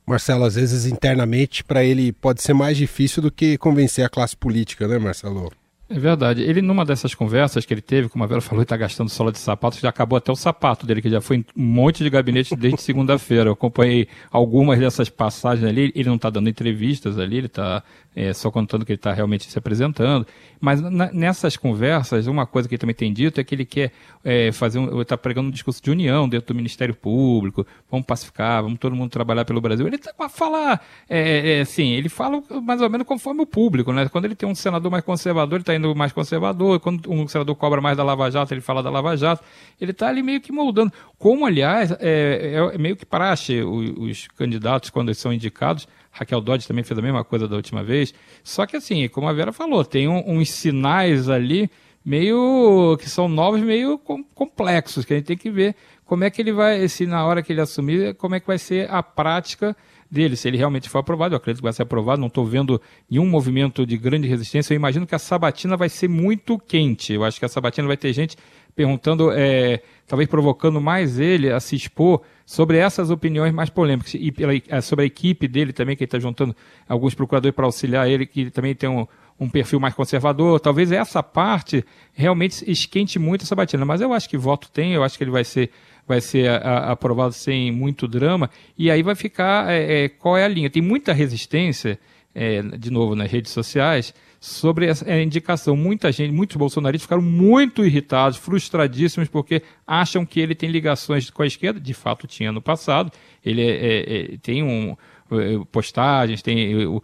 Marcelo, 0.07 0.45
às 0.45 0.55
vezes 0.55 0.87
internamente 0.87 1.63
para 1.63 1.85
ele 1.85 2.13
pode 2.13 2.43
ser 2.43 2.53
mais 2.53 2.77
difícil 2.77 3.23
do 3.23 3.31
que 3.31 3.57
convencer 3.57 4.05
a 4.05 4.09
classe 4.09 4.37
política, 4.37 4.87
né, 4.89 4.99
Marcelo? 4.99 5.51
É 5.95 5.99
verdade. 5.99 6.43
Ele, 6.43 6.63
numa 6.63 6.87
dessas 6.87 7.15
conversas 7.15 7.67
que 7.67 7.75
ele 7.75 7.83
teve, 7.83 8.09
como 8.09 8.25
a 8.25 8.27
Vera 8.27 8.41
falou, 8.41 8.63
está 8.63 8.77
gastando 8.79 9.11
sola 9.11 9.31
de 9.31 9.39
sapatos, 9.39 9.79
já 9.79 9.91
acabou 9.91 10.17
até 10.17 10.33
o 10.33 10.37
sapato 10.37 10.87
dele, 10.87 11.03
que 11.03 11.11
já 11.11 11.21
foi 11.21 11.37
em 11.37 11.45
um 11.55 11.63
monte 11.63 12.03
de 12.03 12.09
gabinete 12.09 12.57
desde 12.57 12.81
segunda-feira. 12.81 13.51
Eu 13.51 13.53
acompanhei 13.53 14.09
algumas 14.31 14.79
dessas 14.79 15.11
passagens 15.11 15.69
ali. 15.69 15.93
Ele 15.95 16.09
não 16.09 16.17
está 16.17 16.31
dando 16.31 16.49
entrevistas 16.49 17.19
ali, 17.19 17.37
ele 17.37 17.47
está 17.47 17.83
é, 18.15 18.33
só 18.33 18.51
contando 18.51 18.85
que 18.85 18.93
ele 18.93 18.99
está 18.99 19.13
realmente 19.13 19.51
se 19.51 19.59
apresentando. 19.59 20.27
Mas 20.61 20.81
na, 20.81 21.11
nessas 21.13 21.57
conversas, 21.57 22.27
uma 22.27 22.47
coisa 22.47 22.69
que 22.69 22.75
ele 22.75 22.81
também 22.81 22.95
tem 22.95 23.13
dito 23.13 23.41
é 23.41 23.45
que 23.45 23.55
ele 23.55 23.65
quer 23.65 23.93
é, 24.25 24.53
fazer 24.53 24.79
um, 24.79 25.01
está 25.01 25.17
pregando 25.17 25.49
um 25.49 25.51
discurso 25.51 25.83
de 25.83 25.91
união 25.91 26.29
dentro 26.29 26.49
do 26.49 26.57
Ministério 26.57 26.95
Público, 26.95 27.67
vamos 27.91 28.07
pacificar, 28.07 28.63
vamos 28.63 28.79
todo 28.79 28.95
mundo 28.95 29.11
trabalhar 29.11 29.45
pelo 29.45 29.61
Brasil. 29.61 29.87
Ele 29.87 29.99
tá, 29.99 30.13
fala, 30.29 30.79
é, 31.09 31.59
é, 31.59 31.61
assim, 31.63 31.93
ele 31.93 32.09
fala 32.09 32.43
mais 32.63 32.81
ou 32.81 32.91
menos 32.91 33.07
conforme 33.07 33.43
o 33.43 33.47
público, 33.47 33.93
né? 33.93 34.09
Quando 34.09 34.27
ele 34.27 34.35
tem 34.35 34.49
um 34.49 34.55
senador 34.55 34.91
mais 34.91 35.05
conservador, 35.05 35.55
ele 35.55 35.63
está 35.63 35.75
indo 35.75 35.95
mais 35.95 36.13
conservador, 36.13 36.79
quando 36.81 37.11
um 37.11 37.27
senador 37.27 37.57
cobra 37.57 37.81
mais 37.81 37.97
da 37.97 38.05
Lava 38.05 38.31
Jato, 38.31 38.53
ele 38.53 38.61
fala 38.61 38.83
da 38.83 38.91
Lava 38.91 39.17
Jato. 39.17 39.43
Ele 39.81 39.91
está 39.91 40.09
ali 40.09 40.23
meio 40.23 40.41
que 40.41 40.53
moldando. 40.53 40.93
Como, 41.19 41.47
aliás, 41.47 41.91
é, 41.93 41.97
é, 42.01 42.75
é 42.75 42.79
meio 42.79 42.97
que 42.97 43.07
praxe 43.07 43.63
os, 43.63 43.91
os 43.97 44.29
candidatos, 44.29 44.91
quando 44.91 45.09
eles 45.09 45.19
são 45.19 45.33
indicados, 45.33 45.89
Raquel 46.13 46.43
Dodge 46.43 46.69
também 46.69 46.85
fez 46.85 46.99
a 46.99 47.03
mesma 47.03 47.25
coisa 47.25 47.49
da 47.49 47.57
última 47.57 47.83
vez. 47.83 48.02
Só 48.43 48.67
que 48.67 48.77
assim, 48.77 49.09
como 49.09 49.29
a 49.29 49.33
Vera 49.33 49.53
falou, 49.53 49.85
tem 49.85 50.09
um, 50.09 50.39
uns 50.39 50.51
sinais 50.51 51.29
ali 51.29 51.71
meio 52.05 52.97
que 52.99 53.09
são 53.09 53.29
novos, 53.29 53.61
meio 53.61 53.99
com, 53.99 54.25
complexos, 54.25 55.05
que 55.05 55.13
a 55.13 55.17
gente 55.17 55.27
tem 55.27 55.37
que 55.37 55.51
ver 55.51 55.77
como 56.05 56.25
é 56.25 56.31
que 56.31 56.43
ele 56.43 56.53
vai, 56.53 56.87
se 56.89 57.07
na 57.07 57.25
hora 57.25 57.43
que 57.43 57.53
ele 57.53 57.61
assumir, 57.61 58.15
como 58.17 58.35
é 58.35 58.41
que 58.41 58.47
vai 58.47 58.59
ser 58.59 58.91
a 58.91 59.03
prática 59.03 59.77
dele, 60.11 60.37
se 60.37 60.47
ele 60.47 60.59
realmente 60.59 60.91
for 60.91 60.99
aprovado, 60.99 61.35
eu 61.35 61.39
acredito 61.39 61.61
que 61.61 61.65
vai 61.65 61.73
ser 61.73 61.85
aprovado, 61.85 62.21
não 62.21 62.27
estou 62.27 62.45
vendo 62.45 62.81
nenhum 63.11 63.27
movimento 63.27 63.87
de 63.87 63.97
grande 63.97 64.29
resistência, 64.29 64.75
eu 64.75 64.77
imagino 64.77 65.07
que 65.07 65.15
a 65.15 65.19
sabatina 65.19 65.75
vai 65.75 65.89
ser 65.89 66.09
muito 66.09 66.59
quente, 66.59 67.15
eu 67.15 67.25
acho 67.25 67.39
que 67.39 67.47
a 67.47 67.49
sabatina 67.49 67.89
vai 67.89 67.97
ter 67.97 68.13
gente 68.13 68.37
perguntando, 68.75 69.31
é, 69.33 69.83
talvez 70.07 70.29
provocando 70.29 70.81
mais 70.81 71.19
ele 71.19 71.51
a 71.51 71.61
se 71.61 71.77
expor 71.77 72.23
sobre 72.45 72.79
essas 72.79 73.11
opiniões 73.11 73.53
mais 73.53 73.71
polêmicas 73.71 74.15
e 74.15 74.33
pela, 74.33 74.53
é, 74.55 74.81
sobre 74.81 75.05
a 75.05 75.07
equipe 75.07 75.47
dele 75.47 75.73
também, 75.73 75.97
que 75.97 76.05
ele 76.05 76.09
está 76.09 76.19
juntando 76.19 76.55
alguns 76.89 77.15
procuradores 77.15 77.55
para 77.55 77.65
auxiliar 77.65 78.09
ele, 78.09 78.27
que 78.27 78.51
também 78.51 78.75
tem 78.75 78.89
um, 78.89 79.07
um 79.39 79.49
perfil 79.49 79.81
mais 79.81 79.95
conservador. 79.95 80.61
Talvez 80.61 80.93
essa 80.93 81.23
parte 81.23 81.85
realmente 82.13 82.71
esquente 82.71 83.19
muito 83.19 83.43
essa 83.43 83.55
batida, 83.55 83.85
mas 83.85 84.01
eu 84.01 84.13
acho 84.13 84.29
que 84.29 84.37
voto 84.37 84.71
tem, 84.71 84.93
eu 84.93 85.03
acho 85.03 85.17
que 85.17 85.25
ele 85.25 85.31
vai 85.31 85.45
ser 85.45 85.71
vai 86.07 86.21
ser 86.21 86.49
a, 86.49 86.57
a, 86.57 86.93
aprovado 86.93 87.33
sem 87.33 87.71
muito 87.71 88.09
drama, 88.09 88.51
e 88.77 88.91
aí 88.91 89.03
vai 89.03 89.15
ficar 89.15 89.71
é, 89.71 90.05
é, 90.05 90.09
qual 90.09 90.37
é 90.37 90.45
a 90.45 90.49
linha. 90.49 90.69
Tem 90.69 90.83
muita 90.83 91.13
resistência, 91.13 91.99
é, 92.35 92.63
de 92.63 92.91
novo, 92.91 93.15
nas 93.15 93.31
redes 93.31 93.53
sociais, 93.53 94.15
sobre 94.41 94.87
essa 94.87 95.09
é, 95.09 95.23
indicação. 95.23 95.77
Muita 95.77 96.11
gente, 96.11 96.33
muitos 96.33 96.57
bolsonaristas 96.57 97.05
ficaram 97.05 97.23
muito 97.23 97.85
irritados, 97.85 98.39
frustradíssimos, 98.39 99.29
porque 99.29 99.63
acham 99.87 100.25
que 100.25 100.41
ele 100.41 100.55
tem 100.55 100.71
ligações 100.71 101.31
com 101.31 101.43
a 101.43 101.47
esquerda. 101.47 101.79
De 101.79 101.95
fato, 101.95 102.27
tinha 102.27 102.51
no 102.51 102.61
passado. 102.61 103.13
Ele 103.45 103.63
é, 103.63 103.71
é, 103.71 104.35
é 104.35 104.37
tem 104.39 104.63
um, 104.63 104.97
é, 105.31 105.65
postagens, 105.71 106.43
tem 106.43 106.87
o, 106.87 107.03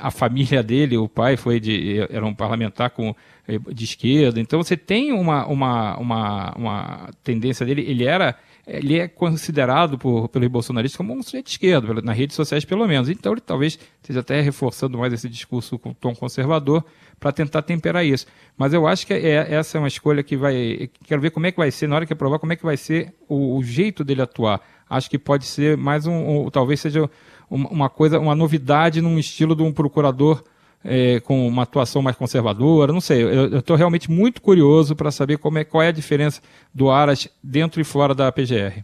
a 0.00 0.10
família 0.10 0.62
dele, 0.62 0.96
o 0.96 1.08
pai 1.08 1.36
foi 1.36 1.60
de, 1.60 2.00
era 2.08 2.24
um 2.24 2.34
parlamentar 2.34 2.90
com, 2.90 3.14
de 3.72 3.84
esquerda. 3.84 4.40
Então 4.40 4.62
você 4.62 4.76
tem 4.76 5.12
uma, 5.12 5.46
uma, 5.46 5.96
uma, 5.98 6.54
uma 6.56 7.10
tendência 7.22 7.66
dele. 7.66 7.84
Ele 7.86 8.04
era 8.04 8.36
ele 8.66 8.98
é 8.98 9.08
considerado 9.08 9.98
por, 9.98 10.28
pelos 10.28 10.48
bolsonaristas 10.48 10.96
como 10.96 11.12
um 11.12 11.22
sujeito 11.22 11.46
de 11.46 11.52
esquerda, 11.52 12.00
nas 12.02 12.16
redes 12.16 12.36
sociais 12.36 12.64
pelo 12.64 12.86
menos. 12.86 13.08
Então 13.08 13.32
ele 13.32 13.40
talvez 13.40 13.78
esteja 14.00 14.20
até 14.20 14.40
reforçando 14.40 14.98
mais 14.98 15.12
esse 15.12 15.28
discurso 15.28 15.78
com 15.78 15.92
tom 15.92 16.14
conservador 16.14 16.84
para 17.18 17.32
tentar 17.32 17.62
temperar 17.62 18.04
isso. 18.04 18.26
Mas 18.56 18.72
eu 18.72 18.86
acho 18.86 19.06
que 19.06 19.12
é, 19.12 19.54
essa 19.54 19.76
é 19.76 19.80
uma 19.80 19.88
escolha 19.88 20.22
que 20.22 20.36
vai. 20.36 20.90
Quero 21.04 21.20
ver 21.20 21.30
como 21.30 21.46
é 21.46 21.52
que 21.52 21.58
vai 21.58 21.70
ser, 21.70 21.86
na 21.86 21.96
hora 21.96 22.06
que 22.06 22.12
aprovar, 22.12 22.38
como 22.38 22.52
é 22.52 22.56
que 22.56 22.64
vai 22.64 22.76
ser 22.76 23.14
o, 23.28 23.56
o 23.56 23.62
jeito 23.62 24.04
dele 24.04 24.22
atuar. 24.22 24.60
Acho 24.88 25.08
que 25.10 25.18
pode 25.18 25.46
ser 25.46 25.76
mais 25.76 26.06
um. 26.06 26.46
um 26.46 26.50
talvez 26.50 26.80
seja 26.80 27.08
uma 27.50 27.90
coisa, 27.90 28.18
uma 28.20 28.34
novidade 28.34 29.00
num 29.00 29.18
estilo 29.18 29.56
de 29.56 29.62
um 29.62 29.72
procurador 29.72 30.42
é, 30.84 31.20
com 31.20 31.46
uma 31.46 31.62
atuação 31.62 32.02
mais 32.02 32.16
conservadora, 32.16 32.92
não 32.92 33.00
sei. 33.00 33.22
Eu 33.22 33.58
estou 33.58 33.76
realmente 33.76 34.10
muito 34.10 34.40
curioso 34.40 34.96
para 34.96 35.10
saber 35.10 35.38
como 35.38 35.58
é, 35.58 35.64
qual 35.64 35.82
é 35.82 35.88
a 35.88 35.92
diferença 35.92 36.40
do 36.72 36.90
Aras 36.90 37.28
dentro 37.42 37.80
e 37.80 37.84
fora 37.84 38.14
da 38.14 38.30
PGR. 38.32 38.82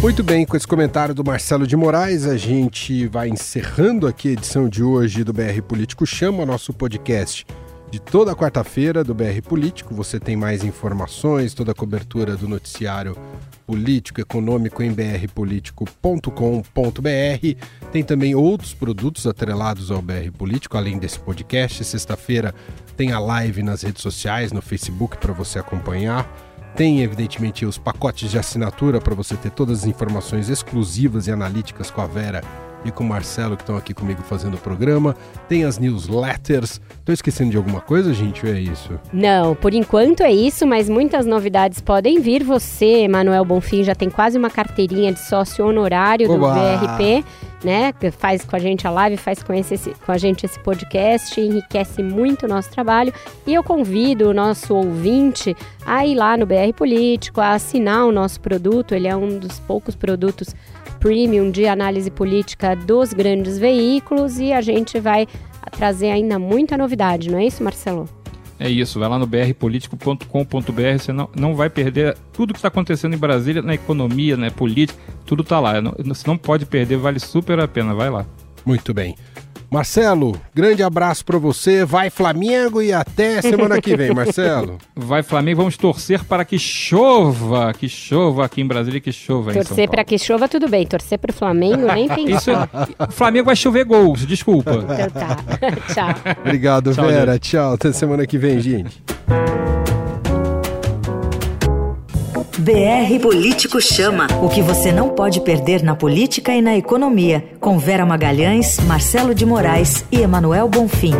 Muito 0.00 0.22
bem, 0.22 0.44
com 0.44 0.56
esse 0.56 0.66
comentário 0.66 1.14
do 1.14 1.24
Marcelo 1.24 1.66
de 1.66 1.76
Moraes, 1.76 2.26
a 2.26 2.36
gente 2.36 3.06
vai 3.06 3.28
encerrando 3.28 4.06
aqui 4.06 4.28
a 4.28 4.32
edição 4.32 4.68
de 4.68 4.82
hoje 4.82 5.24
do 5.24 5.32
BR 5.32 5.62
Político 5.66 6.06
Chama, 6.06 6.44
nosso 6.44 6.74
podcast 6.74 7.46
de 7.94 8.00
toda 8.00 8.34
quarta-feira 8.34 9.04
do 9.04 9.14
BR 9.14 9.40
Político. 9.44 9.94
Você 9.94 10.18
tem 10.18 10.34
mais 10.34 10.64
informações, 10.64 11.54
toda 11.54 11.70
a 11.70 11.74
cobertura 11.76 12.36
do 12.36 12.48
noticiário 12.48 13.16
político, 13.64 14.20
econômico 14.20 14.82
em 14.82 14.92
brpolitico.com.br. 14.92 17.90
Tem 17.92 18.02
também 18.02 18.34
outros 18.34 18.74
produtos 18.74 19.28
atrelados 19.28 19.92
ao 19.92 20.02
BR 20.02 20.32
Político, 20.36 20.76
além 20.76 20.98
desse 20.98 21.20
podcast. 21.20 21.84
Sexta-feira 21.84 22.52
tem 22.96 23.12
a 23.12 23.20
live 23.20 23.62
nas 23.62 23.82
redes 23.82 24.02
sociais, 24.02 24.50
no 24.50 24.60
Facebook, 24.60 25.16
para 25.18 25.32
você 25.32 25.60
acompanhar. 25.60 26.28
Tem, 26.74 27.00
evidentemente, 27.00 27.64
os 27.64 27.78
pacotes 27.78 28.28
de 28.28 28.36
assinatura 28.36 29.00
para 29.00 29.14
você 29.14 29.36
ter 29.36 29.50
todas 29.50 29.82
as 29.82 29.86
informações 29.86 30.48
exclusivas 30.48 31.28
e 31.28 31.30
analíticas 31.30 31.92
com 31.92 32.00
a 32.00 32.08
Vera 32.08 32.42
e 32.84 32.90
com 32.90 33.04
o 33.04 33.06
Marcelo 33.06 33.56
que 33.56 33.62
estão 33.62 33.76
aqui 33.76 33.94
comigo 33.94 34.22
fazendo 34.22 34.54
o 34.54 34.58
programa. 34.58 35.16
Tem 35.48 35.64
as 35.64 35.78
newsletters. 35.78 36.80
Estou 36.98 37.12
esquecendo 37.12 37.50
de 37.50 37.56
alguma 37.56 37.80
coisa, 37.80 38.12
gente? 38.12 38.44
Ou 38.46 38.52
é 38.52 38.60
isso? 38.60 38.98
Não, 39.12 39.54
por 39.54 39.74
enquanto 39.74 40.22
é 40.22 40.32
isso, 40.32 40.66
mas 40.66 40.88
muitas 40.88 41.26
novidades 41.26 41.80
podem 41.80 42.20
vir. 42.20 42.44
Você, 42.44 43.08
Manuel 43.08 43.44
Bonfim, 43.44 43.82
já 43.82 43.94
tem 43.94 44.10
quase 44.10 44.38
uma 44.38 44.50
carteirinha 44.50 45.12
de 45.12 45.20
sócio 45.20 45.66
honorário 45.66 46.30
Oba! 46.30 46.48
do 46.48 46.54
VRP. 46.54 47.24
Né, 47.64 47.94
faz 48.18 48.44
com 48.44 48.54
a 48.54 48.58
gente 48.58 48.86
a 48.86 48.90
live, 48.90 49.16
faz 49.16 49.42
com, 49.42 49.54
esse, 49.54 49.78
com 50.04 50.12
a 50.12 50.18
gente 50.18 50.44
esse 50.44 50.60
podcast, 50.60 51.40
enriquece 51.40 52.02
muito 52.02 52.44
o 52.44 52.48
nosso 52.48 52.70
trabalho. 52.70 53.10
E 53.46 53.54
eu 53.54 53.64
convido 53.64 54.28
o 54.28 54.34
nosso 54.34 54.74
ouvinte 54.74 55.56
a 55.86 56.04
ir 56.04 56.14
lá 56.14 56.36
no 56.36 56.44
BR 56.44 56.74
Político, 56.76 57.40
a 57.40 57.52
assinar 57.52 58.04
o 58.04 58.12
nosso 58.12 58.38
produto. 58.38 58.94
Ele 58.94 59.08
é 59.08 59.16
um 59.16 59.38
dos 59.38 59.60
poucos 59.60 59.94
produtos 59.94 60.54
Premium 61.04 61.50
de 61.50 61.66
análise 61.66 62.10
política 62.10 62.74
dos 62.74 63.12
grandes 63.12 63.58
veículos 63.58 64.38
e 64.38 64.54
a 64.54 64.62
gente 64.62 64.98
vai 64.98 65.28
trazer 65.70 66.10
ainda 66.10 66.38
muita 66.38 66.78
novidade, 66.78 67.30
não 67.30 67.38
é 67.38 67.44
isso, 67.44 67.62
Marcelo? 67.62 68.08
É 68.58 68.70
isso, 68.70 68.98
vai 68.98 69.06
lá 69.06 69.18
no 69.18 69.26
brpolitico.com.br, 69.26 70.98
você 70.98 71.12
não, 71.12 71.28
não 71.36 71.54
vai 71.54 71.68
perder 71.68 72.16
tudo 72.32 72.54
que 72.54 72.58
está 72.58 72.68
acontecendo 72.68 73.12
em 73.12 73.18
Brasília, 73.18 73.60
na 73.60 73.74
economia, 73.74 74.34
na 74.34 74.50
política, 74.50 74.98
tudo 75.26 75.42
está 75.42 75.60
lá. 75.60 75.78
Não, 75.78 75.94
você 75.98 76.26
não 76.26 76.38
pode 76.38 76.64
perder, 76.64 76.96
vale 76.96 77.20
super 77.20 77.60
a 77.60 77.68
pena, 77.68 77.94
vai 77.94 78.08
lá. 78.08 78.24
Muito 78.64 78.94
bem. 78.94 79.14
Marcelo, 79.74 80.40
grande 80.54 80.84
abraço 80.84 81.24
para 81.24 81.36
você. 81.36 81.84
Vai 81.84 82.08
Flamengo 82.08 82.80
e 82.80 82.92
até 82.92 83.42
semana 83.42 83.82
que 83.82 83.96
vem, 83.96 84.14
Marcelo. 84.14 84.78
Vai 84.94 85.24
Flamengo, 85.24 85.58
vamos 85.58 85.76
torcer 85.76 86.22
para 86.22 86.44
que 86.44 86.60
chova, 86.60 87.74
que 87.74 87.88
chova 87.88 88.44
aqui 88.44 88.60
em 88.60 88.66
Brasília, 88.68 89.00
que 89.00 89.10
chova 89.10 89.52
Torcer 89.52 89.90
para 89.90 90.04
que 90.04 90.16
chova 90.16 90.48
tudo 90.48 90.68
bem, 90.68 90.86
torcer 90.86 91.18
para 91.18 91.32
o 91.32 91.34
Flamengo 91.34 91.92
nem 91.92 92.06
pensar. 92.14 92.70
Isso, 92.72 92.94
o 93.00 93.12
Flamengo 93.12 93.46
vai 93.46 93.56
chover 93.56 93.84
gols, 93.84 94.24
desculpa. 94.24 94.70
Então 94.74 95.10
tá. 95.10 95.36
Tchau. 95.92 96.34
Obrigado, 96.40 96.94
Tchau, 96.94 97.08
Vera. 97.08 97.32
Gente. 97.32 97.50
Tchau, 97.50 97.72
até 97.72 97.92
semana 97.92 98.24
que 98.28 98.38
vem, 98.38 98.60
gente. 98.60 99.02
BR 102.58 103.20
Político 103.20 103.80
Chama. 103.80 104.28
O 104.40 104.48
que 104.48 104.62
você 104.62 104.92
não 104.92 105.08
pode 105.08 105.40
perder 105.40 105.82
na 105.82 105.96
política 105.96 106.54
e 106.54 106.62
na 106.62 106.76
economia. 106.76 107.44
Com 107.58 107.78
Vera 107.78 108.06
Magalhães, 108.06 108.78
Marcelo 108.86 109.34
de 109.34 109.44
Moraes 109.44 110.04
e 110.12 110.20
Emanuel 110.20 110.68
Bonfim. 110.68 111.14